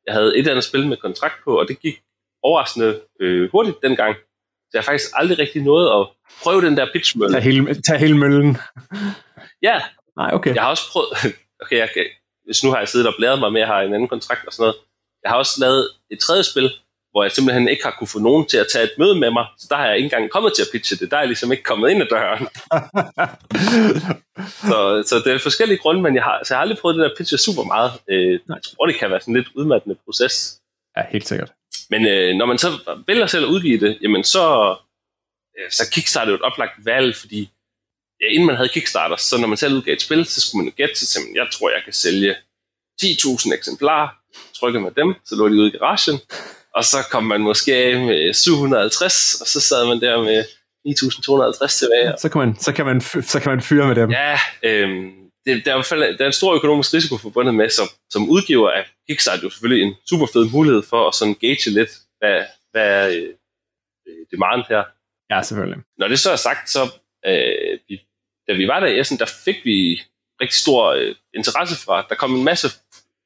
[0.06, 2.02] jeg havde et eller andet spil med kontrakt på, og det gik
[2.44, 4.16] overraskende øh, hurtigt dengang.
[4.16, 6.08] Så jeg har faktisk aldrig rigtig nået at
[6.44, 7.34] prøve den der pitchmølle.
[7.36, 8.58] Tag hele, tag hele møllen.
[9.62, 9.82] Ja,
[10.18, 10.56] Nej, okay.
[10.56, 11.10] jeg har også prøvet,
[11.64, 11.90] okay, jeg,
[12.46, 14.46] hvis nu har jeg siddet og blæret mig med, at jeg har en anden kontrakt
[14.48, 14.76] og sådan noget.
[15.24, 16.72] Jeg har også lavet et tredje spil,
[17.16, 19.46] hvor jeg simpelthen ikke har kunne få nogen til at tage et møde med mig,
[19.58, 21.12] så der har jeg ikke engang kommet til at pitche det.
[21.12, 22.48] Der er jeg ligesom ikke kommet ind ad døren.
[24.70, 27.04] Så, så det er forskellige grunde, men jeg har, så jeg har aldrig prøvet det
[27.04, 27.92] der pitche super meget.
[28.10, 30.60] Øh, jeg tror, det kan være sådan en lidt udmattende proces.
[30.98, 31.52] ja, helt sikkert.
[31.90, 32.70] Men øh, når man så
[33.08, 34.76] vælger selv at udgive det, jamen så,
[35.58, 37.50] øh, så Kickstarter jo et oplagt valg, fordi
[38.22, 40.72] ja, inden man havde Kickstarter, så når man selv udgav et spil, så skulle man
[40.72, 42.36] jo gætte til, simpelthen, jeg tror, jeg kan sælge
[43.02, 44.10] 10.000 eksemplarer,
[44.60, 46.20] trykke med dem, så lå de ude i garagen,
[46.76, 50.44] og så kom man måske af med 750, og så sad man der med
[50.88, 52.18] 9.250 tilbage.
[52.18, 54.12] Så kan man, så kan man, så kan man fyre med dem.
[54.12, 55.12] Ja, øhm,
[55.46, 57.82] det, der, er i hvert fald, der er en stor økonomisk risiko forbundet med, så
[58.10, 61.92] som udgiver af Kickstarter jo selvfølgelig en super fed mulighed for at sådan gauge lidt,
[62.20, 63.30] hvad, hvad er øh,
[64.08, 64.84] øh, demand her.
[65.32, 65.80] Ja, selvfølgelig.
[65.98, 66.84] Når det så er sagt, så
[67.28, 68.02] øh, vi,
[68.48, 70.02] da vi var der i Essen, der fik vi
[70.42, 72.06] rigtig stor øh, interesse fra.
[72.10, 72.68] Der kom en masse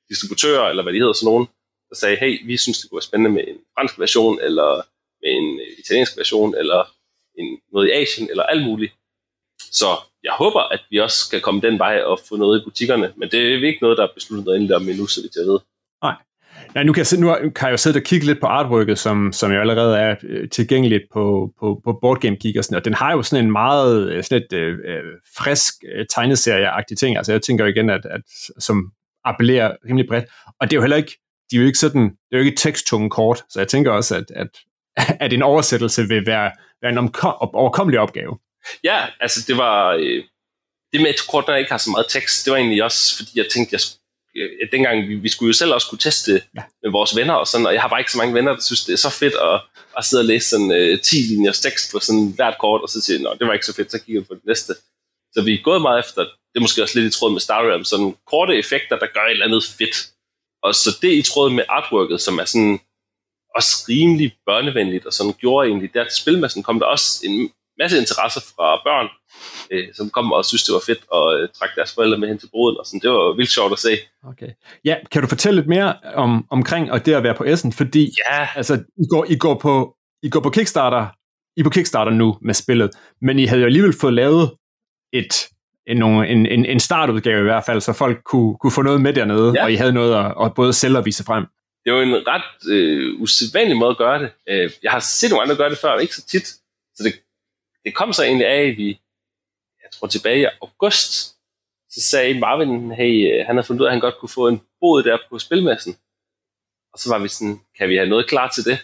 [0.10, 1.48] distributører, eller hvad de hedder, sådan nogen,
[1.90, 4.70] der sagde, hey, vi synes, det kunne være spændende med en fransk version, eller
[5.22, 6.80] med en øh, italiensk version, eller
[7.40, 8.94] en, noget i Asien, eller alt muligt.
[9.72, 9.86] Så
[10.24, 13.30] jeg håber, at vi også skal komme den vej og få noget i butikkerne, men
[13.32, 15.60] det er ikke noget, der er besluttet noget endeligt om endnu, så vidt jeg ved.
[16.04, 16.16] Nej.
[16.76, 19.00] Ja, nu kan jeg, se- nu kan jeg jo sidde og kigge lidt på artworket,
[19.00, 22.78] som, som jo allerede er øh, tilgængeligt på, på, på Board Game Geek og sådan,
[22.78, 25.04] og den har jo sådan en meget øh, sådan et, øh,
[25.38, 27.18] frisk øh, tegneserie-agtig ting.
[27.18, 28.22] Altså jeg tænker jo igen, at, at
[28.60, 28.92] som
[29.26, 30.26] appellerer rimelig bredt.
[30.62, 31.20] Og det er jo heller ikke,
[31.52, 34.16] de er jo ikke sådan, det er jo ikke teksttunge kort, så jeg tænker også,
[34.16, 34.48] at, at,
[35.26, 38.38] at en oversættelse vil være, være en omkom, overkommelig opgave.
[38.84, 39.94] Ja, altså det var...
[40.00, 40.24] Øh,
[40.94, 43.46] det med, at kortene ikke har så meget tekst, det var egentlig også, fordi jeg
[43.54, 43.82] tænkte, jeg,
[44.42, 46.64] øh, dengang vi, vi skulle jo selv også kunne teste Ja.
[46.84, 48.86] med vores venner og sådan, og jeg har bare ikke så mange venner, der synes,
[48.86, 49.62] det er så fedt at,
[49.98, 53.02] at sidde og læse sådan øh, 10 linjers tekst på sådan hvert kort, og så
[53.02, 54.74] sige, nå, det var ikke så fedt, så kigger vi på det næste.
[55.34, 57.62] Så vi er gået meget efter, det er måske også lidt i tråd med Star
[57.68, 59.96] Realm, sådan korte effekter, der gør et eller andet fedt.
[60.64, 62.80] Og så det i tråd med artworket, som er sådan
[63.56, 67.98] også rimelig børnevenligt, og sådan gjorde egentlig, der til spilmassen kom der også en masse
[67.98, 69.08] interesse fra børn,
[69.72, 72.38] øh, som kom og synes, det var fedt at øh, trække deres forældre med hen
[72.38, 73.00] til broden, og sådan.
[73.00, 73.94] det var vildt sjovt at se.
[74.32, 74.52] Okay.
[74.86, 77.74] Ja, kan du fortælle lidt mere om, omkring og det at være på Essen?
[77.74, 81.08] Fordi Ja, altså, I går, I går, på, I går på Kickstarter,
[81.58, 82.90] I er på Kickstarter nu med spillet,
[83.22, 84.52] men I havde jo alligevel fået lavet
[85.14, 85.34] et,
[85.90, 89.02] en, nogle- en, en, en startudgave i hvert fald, så folk kunne, kunne få noget
[89.02, 89.64] med dernede, Ja.
[89.64, 91.46] og I havde noget at, at både sælge og vise frem.
[91.86, 94.32] det var en ret øh, usædvanlig måde at gøre det.
[94.50, 96.48] Øh, jeg har set nogle andre gøre det før, men ikke så tit.
[96.96, 97.14] Så det,
[97.86, 98.88] det kom så egentlig af, at vi,
[99.84, 101.12] jeg tror tilbage i august,
[101.90, 104.48] så sagde Marvin, hey, øh, han havde fundet ud af, at han godt kunne få
[104.48, 105.96] en bod der på spilmessen.
[106.94, 108.78] Og så var vi sådan, kan vi have noget klar til det?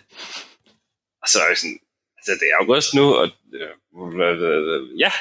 [1.22, 1.80] Og så var vi sådan,
[2.34, 5.12] det er august nu, og øh, ja.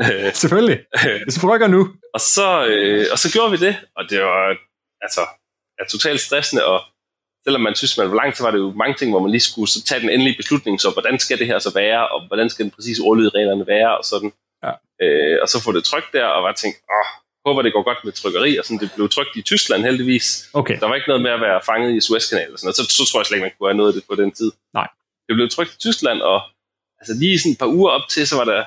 [0.00, 0.78] Øh, Selvfølgelig.
[1.26, 1.88] Det forrykker nu.
[2.14, 4.56] og så, øh, og så gjorde vi det, og det var
[5.00, 5.20] altså
[5.78, 6.80] er totalt stressende, og
[7.44, 9.40] selvom man synes, man var langt, så var det jo mange ting, hvor man lige
[9.40, 12.50] skulle så tage den endelige beslutning, så hvordan skal det her så være, og hvordan
[12.50, 14.32] skal den præcise ordlyd reglerne være, og sådan.
[14.64, 14.72] Ja.
[15.02, 17.08] Øh, og så få det trykt der, og var tænkt, åh,
[17.46, 20.48] håber det går godt med trykkeri, og sådan, det blev trykt i Tyskland heldigvis.
[20.52, 20.80] Okay.
[20.80, 23.10] Der var ikke noget med at være fanget i Suezkanalen og sådan noget, så, så
[23.10, 24.50] tror jeg slet ikke, man kunne have noget af det på den tid.
[24.74, 24.88] Nej.
[25.28, 26.40] Det blev trykt i Tyskland, og
[27.00, 28.64] altså lige sådan et par uger op til, så var der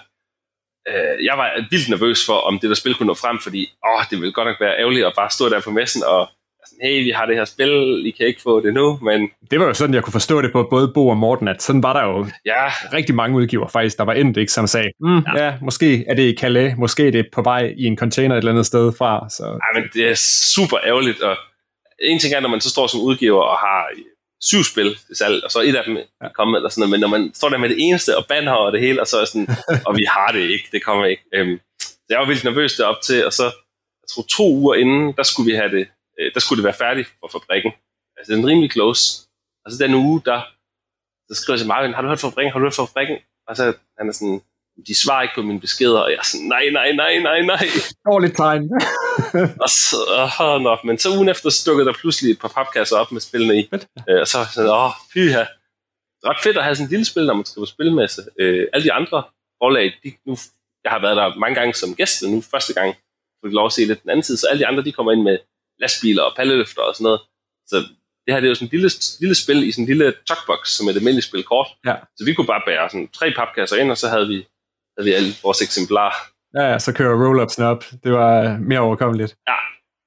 [0.89, 4.03] øh, jeg var vildt nervøs for, om det der spil kunne nå frem, fordi åh,
[4.09, 6.29] det ville godt nok være ærgerligt at bare stå der på messen og
[6.67, 9.59] sådan, hey, vi har det her spil, I kan ikke få det nu, men Det
[9.59, 11.93] var jo sådan, jeg kunne forstå det på både Bo og Morten, at sådan var
[11.93, 15.45] der jo ja, rigtig mange udgiver faktisk, der var endt ikke, som sagde, mm, ja.
[15.45, 18.37] ja, måske er det i Calais, måske er det på vej i en container et
[18.37, 19.29] eller andet sted fra.
[19.29, 19.43] Så.
[19.43, 20.15] ej, men det er
[20.55, 21.37] super ærgerligt, og
[22.01, 23.87] en ting er, når man så står som udgiver og har
[24.49, 26.99] syv spil til salg, og så et af dem er kommet, eller sådan noget, men
[26.99, 29.25] når man står der med det eneste, og banner og det hele, og så er
[29.25, 29.47] sådan,
[29.87, 31.23] og vi har det ikke, det kommer ikke.
[31.33, 33.43] Øhm, så jeg var vildt nervøs derop til, og så,
[34.01, 35.87] jeg tror to uger inden, der skulle vi have det,
[36.19, 37.71] øh, der skulle det være færdigt for fabrikken.
[38.17, 39.03] Altså, den er rimelig close.
[39.65, 40.39] Og så den uge, der,
[41.29, 43.17] så skriver jeg til Marvin, har du hørt fra fabrikken, har du hørt fra fabrikken?
[43.47, 43.63] Og så
[43.97, 44.41] han er sådan,
[44.87, 47.65] de svarer ikke på mine beskeder, og jeg er sådan, nej, nej, nej, nej, nej.
[48.11, 48.69] Dårligt tegn.
[49.63, 49.97] Og så,
[50.39, 53.59] åh, nå, men så ugen efter stukkede der pludselig et par papkasser op med spillene
[53.59, 53.69] i.
[54.09, 55.45] Øh, og så var jeg sådan, åh, pyha.
[56.17, 58.21] Det er ret fedt at have sådan en lille spil, når man skal på spilmesse.
[58.39, 59.23] Øh, alle de andre
[59.61, 60.37] forlag, de, nu,
[60.83, 62.89] jeg har været der mange gange som gæst, og nu første gang
[63.41, 65.11] fik jeg lov at se lidt den anden tid, så alle de andre, de kommer
[65.11, 65.37] ind med
[65.79, 67.21] lastbiler og palleløfter og sådan noget.
[67.67, 67.75] Så
[68.25, 70.69] det her det er jo sådan et lille, lille spil i sådan en lille talkbox,
[70.69, 71.67] som er et almindeligt spil kort.
[71.85, 71.95] Ja.
[72.17, 74.47] Så vi kunne bare bære sådan tre papkasser ind, og så havde vi,
[74.97, 76.15] havde vi alle vores eksemplarer.
[76.57, 77.83] Ja, ja, så kører roll-upsen op.
[78.03, 79.35] Det var øh, mere overkommeligt.
[79.47, 79.57] Ja,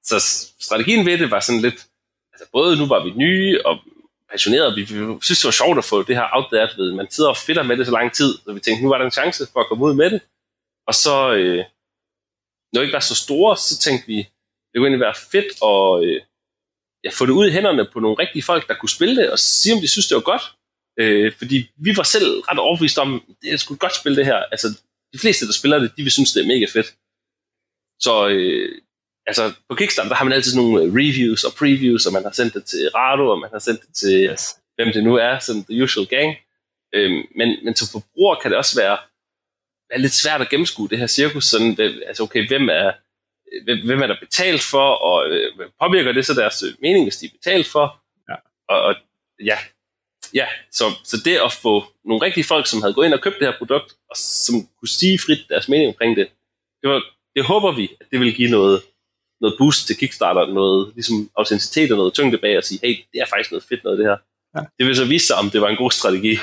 [0.03, 0.17] så
[0.59, 1.79] strategien ved det var sådan lidt,
[2.33, 3.75] altså både nu var vi nye og
[4.31, 7.11] passionerede, vi, vi synes det var sjovt at få det her out there, ved, man
[7.11, 9.11] sidder og fedter med det så lang tid, så vi tænkte, nu var der en
[9.19, 10.21] chance for at komme ud med det.
[10.87, 11.63] Og så, øh,
[12.71, 14.17] når vi ikke var så store, så tænkte vi,
[14.69, 16.21] det kunne egentlig være fedt at øh,
[17.03, 19.39] ja, få det ud i hænderne på nogle rigtige folk, der kunne spille det, og
[19.39, 20.45] sige, om de synes, det var godt.
[20.99, 24.35] Øh, fordi vi var selv ret overbevist om, det er sgu godt spil, det her.
[24.35, 24.67] Altså,
[25.13, 26.95] de fleste, der spiller det, de vil synes, det er mega fedt.
[27.99, 28.81] Så øh,
[29.27, 32.23] altså, på Kickstarter, der har man altid sådan nogle øh, reviews og previews, og man
[32.23, 34.43] har sendt det til Rado, og man har sendt det til, Yes.
[34.75, 36.35] hvem det nu er, sådan the usual gang.
[36.95, 38.97] Øhm, men, men som forbruger kan det også være,
[39.89, 41.45] være lidt svært at gennemskue det her cirkus.
[41.45, 42.91] Sådan, altså, okay, hvem er,
[43.63, 47.17] hvem, hvem er der betalt for, og øh, påvirker det så deres øh, mening, hvis
[47.17, 48.03] de er betalt for?
[48.29, 48.35] Ja.
[48.73, 48.95] Og, og
[49.45, 49.57] ja,
[50.33, 53.39] ja så, så det at få nogle rigtige folk, som havde gået ind og købt
[53.39, 56.27] det her produkt, og som kunne sige frit deres mening omkring det,
[56.81, 57.01] det, var,
[57.35, 58.81] det håber vi, at det vil give noget,
[59.41, 63.21] noget boost til Kickstarter, noget ligesom autenticitet og noget tyngde bag at sige, hey, det
[63.21, 64.17] er faktisk noget fedt noget det her.
[64.55, 64.61] Ja.
[64.77, 66.37] Det vil så vise sig, om det var en god strategi.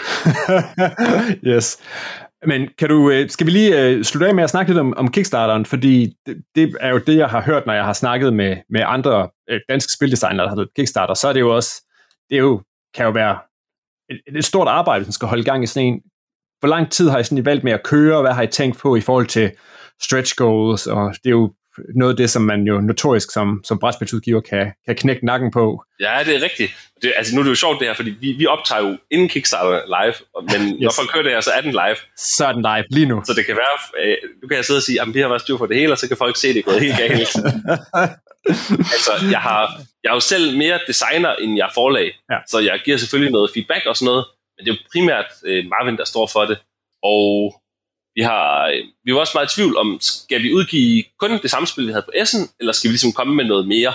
[1.53, 1.79] yes.
[2.46, 4.96] Men kan du, øh, skal vi lige øh, slutte af med at snakke lidt om,
[4.96, 8.33] om Kickstarteren, fordi det, det er jo det, jeg har hørt, når jeg har snakket
[8.33, 11.83] med, med andre øh, danske spildesignere, der har lavet Kickstarter, så er det jo også,
[12.31, 12.62] det er jo,
[12.94, 13.38] kan jo være
[14.10, 16.00] et, et stort arbejde, man skal holde gang i sådan en.
[16.60, 18.78] Hvor lang tid har I sådan I valgt med at køre, hvad har I tænkt
[18.78, 19.50] på i forhold til
[20.02, 21.52] stretch goals, og det er jo
[21.96, 25.82] noget af det, som man jo notorisk som, som brætspilsudgiver kan, kan knække nakken på.
[26.00, 26.72] Ja, det er rigtigt.
[27.02, 29.28] Det, altså, nu er det jo sjovt det her, fordi vi, vi optager jo inden
[29.28, 30.80] Kickstarter live, og- men yes.
[30.80, 31.96] når folk hører det her, så er den live.
[32.18, 33.22] Så er den live lige nu.
[33.26, 35.40] Så det kan være, øh, nu kan jeg sidde og sige, at vi har været
[35.40, 37.28] styr for det hele, og så kan folk se, at det er gået helt galt.
[38.94, 42.12] altså, jeg har, jeg er jo selv mere designer, end jeg er forlag.
[42.30, 42.38] Ja.
[42.48, 44.24] Så jeg giver selvfølgelig noget feedback og sådan noget,
[44.56, 46.59] men det er jo primært øh, Marvin, der står for det.
[47.02, 47.54] Og
[48.14, 51.50] vi har øh, vi var også meget i tvivl om, skal vi udgive kun det
[51.50, 53.94] samme spil, vi havde på Essen, eller skal vi ligesom komme med noget mere?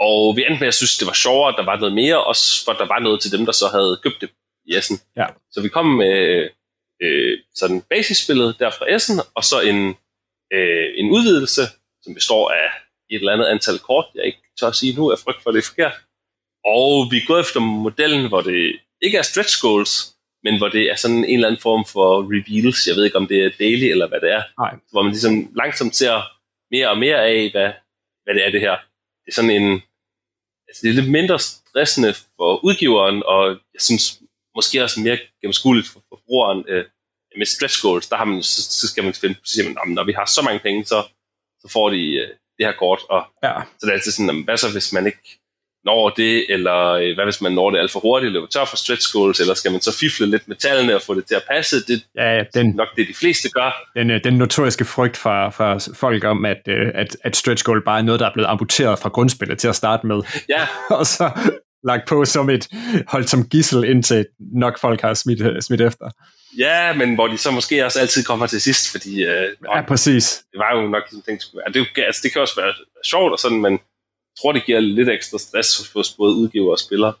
[0.00, 2.64] Og vi endte med at synes, det var sjovere, at der var noget mere, også
[2.64, 4.30] for der var noget til dem, der så havde købt det
[4.66, 4.98] i Essen.
[5.16, 5.26] Ja.
[5.52, 6.48] Så vi kom med
[7.02, 9.80] øh, sådan basisspillet der fra Essen, og så en,
[10.52, 11.62] øh, en udvidelse,
[12.02, 12.68] som består af
[13.10, 15.58] et eller andet antal kort, jeg ikke tør at sige nu, af frygt for det
[15.58, 15.96] er forkert.
[16.64, 19.92] Og vi er gået efter modellen, hvor det ikke er stretch goals,
[20.44, 22.86] men hvor det er sådan en eller anden form for reveals.
[22.86, 24.42] Jeg ved ikke, om det er daily eller hvad det er.
[24.58, 24.72] Nej.
[24.90, 26.14] Hvor man ligesom langsomt ser
[26.74, 27.70] mere og mere af, hvad,
[28.24, 28.76] hvad det er det her.
[29.24, 29.82] Det er sådan en...
[30.68, 34.04] Altså det er lidt mindre stressende for udgiveren, og jeg synes
[34.56, 36.64] måske også mere gennemskueligt for forbrugeren.
[36.68, 36.84] Øh,
[37.36, 39.80] med stretch goals, der har man, så, så skal man finde, så siger man, "Nå,
[39.86, 40.98] men når vi har så mange penge, så,
[41.62, 42.28] så får de øh,
[42.60, 43.52] det her kort, og Ja.
[43.78, 45.18] så det er altid sådan, "Jamen, hvad så hvis man ikke
[45.84, 48.76] når det, eller øh, hvad hvis man når det alt for hurtigt, løber tør for
[48.76, 51.42] stretch goals, eller skal man så fifle lidt med tallene og få det til at
[51.50, 51.76] passe?
[51.86, 53.70] Det er Ja, den, nok det, de fleste gør.
[53.96, 57.84] den, øh, den notoriske frygt fra, fra folk om, at, øh, at, at stretch goal
[57.84, 60.66] bare er noget, der er blevet amputeret fra grundspillet til at starte med, Ja,
[60.98, 61.30] og så
[61.84, 62.68] lagt på som et
[63.08, 66.10] holdt som gissel, indtil nok folk har smidt, smidt efter.
[66.58, 70.44] Ja, men hvor de så måske også altid kommer til sidst, fordi øh, Ja, præcis.
[70.52, 71.72] det var jo nok sådan ting, det skulle være.
[71.72, 74.80] Det, er altså, det kan også være sjovt og sådan, men jeg tror, det giver
[74.80, 77.12] lidt ekstra stress hos- både udgiver og spiller.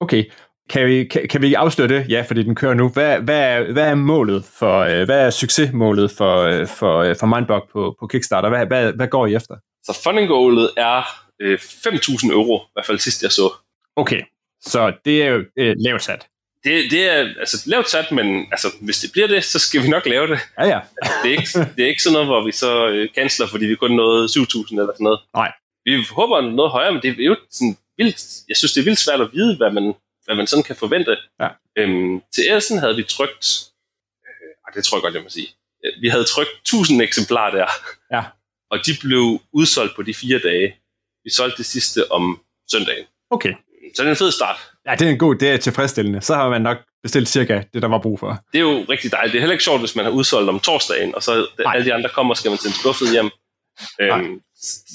[0.00, 0.24] Okay.
[0.70, 2.06] Kan vi, kan, kan vi afsløre det?
[2.08, 2.88] Ja, fordi den kører nu.
[2.88, 7.16] Hvad, hvad, er, hvad er målet for, øh, hvad er succesmålet for, øh, for, øh,
[7.20, 8.48] for Mindbug på, på Kickstarter?
[8.48, 9.54] Hvad, hvad, hvad går I efter?
[9.84, 11.02] Så funding goalet er
[11.40, 13.52] øh, 5.000 euro, i hvert fald sidst jeg så.
[13.96, 14.20] Okay,
[14.60, 16.26] så det er jo øh, lavt sat.
[16.64, 19.88] Det, det er altså lavt sat, men altså, hvis det bliver det, så skal vi
[19.88, 20.38] nok lave det.
[20.58, 20.80] Ja, ja.
[21.22, 23.74] Det er ikke, det er ikke sådan noget, hvor vi så øh, canceler, fordi vi
[23.76, 24.34] kun nåede 7.000
[24.70, 25.20] eller sådan noget.
[25.34, 25.52] Nej.
[25.84, 28.16] Vi håber noget højere, men det er jo sådan vildt,
[28.48, 29.94] jeg synes, det er vildt svært at vide, hvad man,
[30.24, 31.16] hvad man sådan kan forvente.
[31.40, 31.48] Ja.
[31.78, 33.44] Øhm, til Essen havde vi trykt,
[34.26, 35.48] øh, det tror jeg godt, jeg må sige,
[35.84, 37.66] Øh, vi havde trykt 1000 eksemplarer der,
[38.16, 38.22] Ja.
[38.70, 40.76] og de blev udsolgt på de fire dage.
[41.24, 43.04] Vi solgte det sidste om søndagen.
[43.30, 43.54] Okay.
[43.96, 44.56] Så det er en fed start.
[44.86, 46.20] Ja, det er en god, det er tilfredsstillende.
[46.20, 48.38] Så har man nok bestilt cirka det, der var brug for.
[48.52, 49.32] Det er jo rigtig dejligt.
[49.32, 51.74] Det er heller ikke sjovt, hvis man har udsolgt om torsdagen, og så Nej.
[51.74, 53.30] alle de andre kommer, skal man sende skuffet hjem.
[54.00, 54.40] Øhm,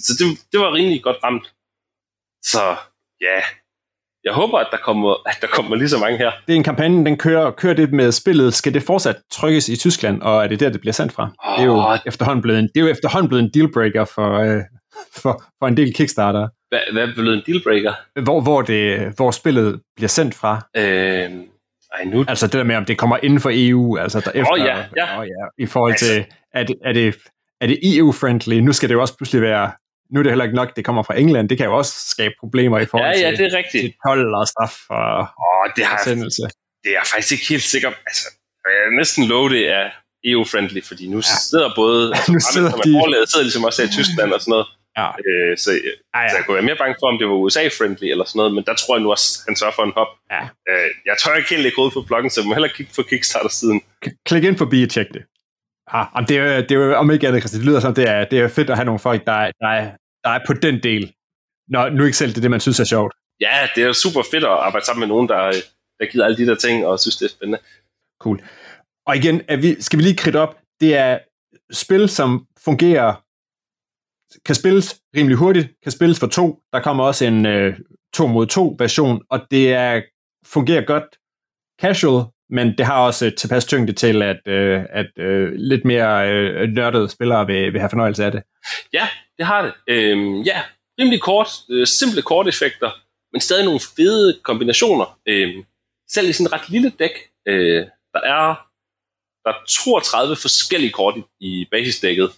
[0.05, 1.53] så det, det var rimelig godt ramt.
[2.43, 2.75] Så
[3.21, 3.41] ja,
[4.23, 6.31] jeg håber, at der kommer, at der kommer lige så mange her.
[6.47, 8.53] Det er en kampagne, den kører, kører det med spillet.
[8.53, 11.23] Skal det fortsat trykkes i Tyskland, og er det der, det bliver sendt fra?
[11.57, 14.61] Det er jo efterhånden blevet en, det er jo efterhånden blevet en dealbreaker for, øh,
[15.15, 16.47] for, for en del Kickstarter.
[16.69, 17.93] Hvad, hvad blevet en dealbreaker?
[18.23, 20.67] Hvor, hvor, det, hvor spillet bliver sendt fra.
[20.77, 21.43] Øhm,
[21.95, 22.25] ej, nu...
[22.27, 25.19] Altså det der med, om det kommer inden for EU, altså der efter, ja, ja.
[25.19, 27.15] Åh, ja, i forhold Altså- til, er det, er det,
[27.61, 28.53] er det EU-friendly?
[28.59, 29.71] Nu skal det jo også pludselig være
[30.11, 31.49] nu er det heller ikke nok, det kommer fra England.
[31.49, 33.81] Det kan jo også skabe problemer i forhold Ja, ja, til, det er rigtigt.
[33.83, 36.41] til 12 og straf og Åh, det har jeg sendelse.
[36.83, 38.25] det er jeg faktisk ikke helt sikker Altså,
[38.65, 39.85] jeg er næsten love, det er
[40.31, 41.21] EU-friendly, fordi nu ja.
[41.49, 42.01] sidder både...
[42.15, 42.93] Altså, Nu sidder de- de...
[43.03, 44.67] Forlaget sidder ligesom også i Tyskland og sådan noget.
[44.97, 46.29] Ja, Øh, så, ja, ja.
[46.29, 48.63] så jeg kunne være mere bange for, om det var USA-friendly eller sådan noget, men
[48.67, 50.07] der tror jeg nu også, han sørger for en hop.
[50.31, 50.43] Ja.
[50.69, 53.01] Øh, jeg tør ikke helt lægge ud på bloggen, så jeg må hellere kigge på
[53.09, 53.81] Kickstarter-siden.
[54.25, 55.23] Klik ind forbi og tjek det.
[55.97, 58.25] Ah, det, er, jo- det er om ikke andet, Christian, det lyder som, det er,
[58.25, 59.91] det er fedt at have nogle folk, der er, der er,
[60.23, 61.13] der er på den del.
[61.69, 63.13] Nå, nu ikke selv det, er det man synes er sjovt.
[63.39, 65.53] Ja, det er super fedt at arbejde sammen med nogen, der, øh,
[65.99, 67.59] der gider alle de der ting, og synes, det er spændende.
[68.21, 68.41] Cool.
[69.07, 71.19] Og igen, er vi, skal vi lige kridte op, det er
[71.71, 73.23] spil, som fungerer,
[74.45, 76.59] kan spilles rimelig hurtigt, kan spilles for to.
[76.73, 77.79] Der kommer også en øh,
[78.13, 80.01] to mod to version, og det er,
[80.45, 81.03] fungerer godt
[81.81, 86.31] casual, men det har også øh, tilpas tyngde til, at, øh, at øh, lidt mere
[86.31, 88.43] øh, nørdede spillere vil, vil have fornøjelse af det.
[88.93, 89.73] Ja, det har det.
[89.87, 90.61] Øhm, ja,
[90.99, 92.91] rimelig kort, øh, simple korteffekter,
[93.33, 95.19] men stadig nogle fede kombinationer.
[95.27, 95.63] Øhm,
[96.09, 97.11] selv i sådan et ret lille dæk,
[97.47, 98.67] øh, der er
[99.47, 102.31] der er 32 forskellige kort i, i basisdækket,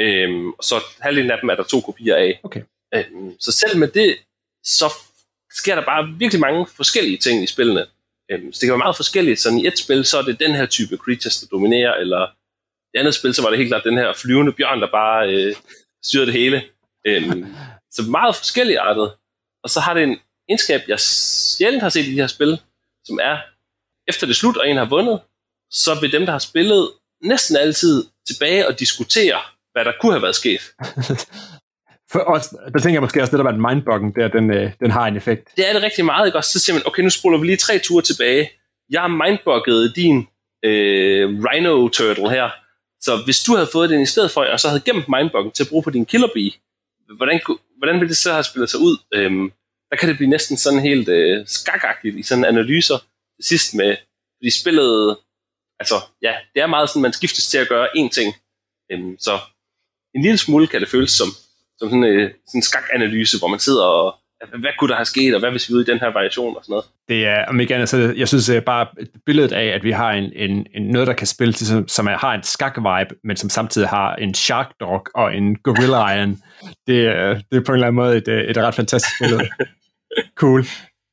[0.00, 2.40] øhm, og så halvdelen af dem er der to kopier af.
[2.42, 2.62] Okay.
[2.94, 4.16] Øhm, så selv med det,
[4.64, 4.92] så
[5.52, 7.86] sker der bare virkelig mange forskellige ting i spillene.
[8.30, 9.40] Øhm, så det kan være meget forskelligt.
[9.40, 12.26] Sådan i et spil, så er det den her type creatures, der dominerer, eller
[12.94, 15.56] i andet spil, så var det helt klart den her flyvende bjørn, der bare øh,
[16.04, 16.64] styrede det hele.
[17.06, 17.46] Øhm,
[17.96, 19.12] så meget forskellige artet.
[19.62, 22.60] Og så har det en egenskab, jeg sjældent har set i de her spil,
[23.04, 23.38] som er,
[24.08, 25.20] efter det slut, og en har vundet,
[25.70, 29.40] så vil dem, der har spillet, næsten altid tilbage og diskutere,
[29.76, 30.60] hvad der kunne have været sket.
[32.12, 34.72] For os, der tænker jeg måske også, det der var en mindbuggen der, den, øh,
[34.80, 35.48] den har en effekt.
[35.56, 36.52] Det er det rigtig meget, ikke også?
[36.52, 38.50] Så siger man, okay, nu spoler vi lige tre ture tilbage.
[38.90, 40.28] Jeg har mindbugget din
[40.64, 42.50] øh, Rhino Turtle her.
[43.00, 45.64] Så hvis du havde fået den i stedet for, og så havde gemt mindbuggen til
[45.64, 46.52] at bruge på din Killer Bee,
[47.16, 47.40] hvordan,
[47.78, 48.96] hvordan ville det så have spillet sig ud?
[49.14, 49.52] Øhm,
[49.90, 52.98] der kan det blive næsten sådan helt øh, skakagtigt i sådan analyser
[53.36, 53.96] til sidst med,
[54.38, 55.16] fordi spillet,
[55.80, 58.34] altså ja, det er meget sådan, man skiftes til at gøre én ting.
[58.92, 59.38] Øhm, så
[60.16, 61.28] en lille smule kan det føles som,
[61.78, 64.14] som sådan, øh, sådan en skakanalyse, hvor man sidder og,
[64.60, 66.56] hvad kunne der have sket, og hvad hvis vi er ude i den her variation
[66.56, 66.84] og sådan noget.
[67.08, 68.86] Det er, om ikke andet, så jeg synes øh, bare
[69.26, 72.06] billedet af, at vi har en, en, en noget, der kan spille til, som, som
[72.06, 76.38] er, har en skak-vibe, men som samtidig har en shark dog og en gorilla iron,
[76.86, 79.42] det, er- det er på en eller anden måde et, øh, et ret fantastisk billede.
[80.40, 80.60] Cool.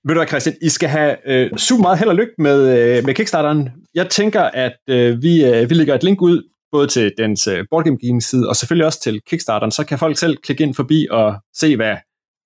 [0.06, 2.60] Ved du hvad, Christian, I skal have øh, super meget held og lykke med,
[2.98, 3.70] øh, med Kickstarteren.
[3.96, 7.66] Jeg tænker, at øh, vi, øh, vi lægger et link ud, både til dens øh,
[7.70, 11.36] Boardgame side, og selvfølgelig også til Kickstarteren, så kan folk selv klikke ind forbi og
[11.54, 11.98] se, hvad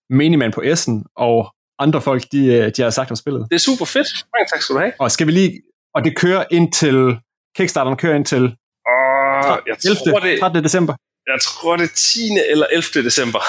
[0.09, 3.47] Miniman på S'en og andre folk, de, øh, de har sagt om spillet.
[3.49, 4.07] Det er super fedt.
[4.35, 4.93] Mange tak skal du have.
[4.99, 5.61] Og skal vi lige,
[5.93, 7.17] og det kører ind til,
[7.55, 10.11] Kickstarteren kører ind til Og jeg 11.
[10.11, 10.63] tror, det, 13.
[10.63, 10.93] december.
[11.27, 12.19] jeg tror, det er 10.
[12.51, 13.05] eller 11.
[13.05, 13.39] december.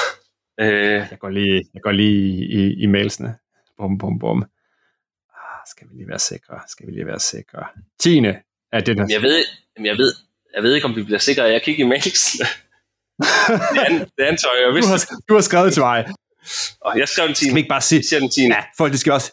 [0.60, 0.66] Øh,
[1.10, 3.34] Jeg går lige, jeg går lige i, i mailsene.
[3.78, 4.38] Bum, bum, bum.
[5.34, 6.60] Ah, skal vi lige være sikre?
[6.68, 7.64] Skal vi lige være sikre?
[8.00, 8.18] 10.
[8.72, 9.06] er det, der...
[9.10, 9.44] Jeg ved,
[9.84, 10.12] jeg ved,
[10.54, 12.24] jeg ved ikke, om vi bliver sikre af at kigge i mails.
[13.74, 16.06] det, an, det antager jeg, Du hvis har, du har skrevet til mig.
[16.80, 17.44] Og jeg skrev den 10.
[17.44, 18.42] Skal vi ikke bare sige, Jeg den 10.
[18.42, 19.32] ja, folk de skal også,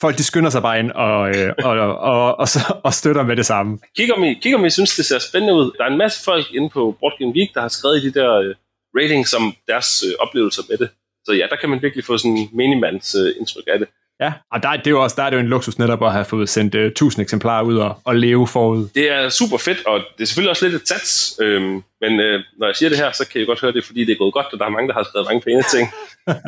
[0.00, 3.22] folk de skynder sig bare ind og, øh, og, og, og, og, så- og støtter
[3.22, 3.78] med det samme.
[3.96, 5.70] Kig om, I, kig om I synes, det ser spændende ud.
[5.78, 8.14] Der er en masse folk inde på Board Game Geek, der har skrevet i de
[8.20, 8.54] der øh,
[8.96, 10.88] ratings om deres øh, oplevelser med det.
[11.24, 13.88] Så ja, der kan man virkelig få sådan en minimands øh, indtryk af det.
[14.24, 16.02] Ja, og der, er- det er jo også, der er det jo en luksus netop
[16.04, 18.88] at have fået sendt uh, 1000 eksemplarer ud og, og leve forud.
[18.94, 21.38] Det er super fedt, og det er selvfølgelig også lidt et sats.
[21.42, 24.04] Øhm, men øh, når jeg siger det her, så kan I godt høre det, fordi
[24.04, 25.88] det er gået godt, og der er mange, der har skrevet mange pæne ting.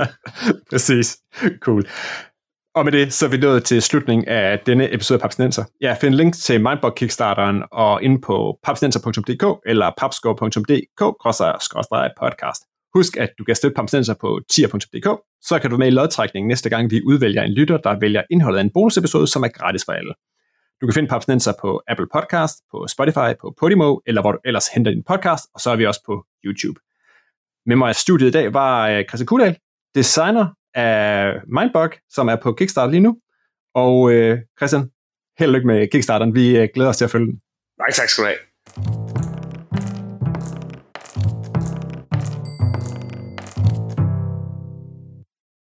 [0.70, 1.18] Præcis.
[1.60, 1.88] Cool.
[2.74, 5.64] Og med det, så er vi nået til slutningen af denne episode af Papsnenser.
[5.80, 12.73] Jeg finder link til Mindbug Kickstarteren og inde på papsnenser.dk eller papscore.dk-podcast.
[12.94, 15.08] Husk, at du kan støtte Papsnenser på tier.dk,
[15.42, 18.22] så kan du være med i lodtrækningen næste gang, vi udvælger en lytter, der vælger
[18.30, 20.14] indholdet af en bonusepisode, som er gratis for alle.
[20.80, 24.68] Du kan finde Papsnenser på Apple Podcast, på Spotify, på Podimo, eller hvor du ellers
[24.68, 26.80] henter din podcast, og så er vi også på YouTube.
[27.66, 29.56] Med mig i studiet i dag var øh, Christian Kudal,
[29.94, 33.18] designer af Mindbug, som er på Kickstarter lige nu.
[33.74, 34.90] Og øh, Christian,
[35.38, 36.34] held og lykke med Kickstarteren.
[36.34, 37.40] Vi øh, glæder os til at følge den.
[37.78, 39.03] Nej, tak skal du have.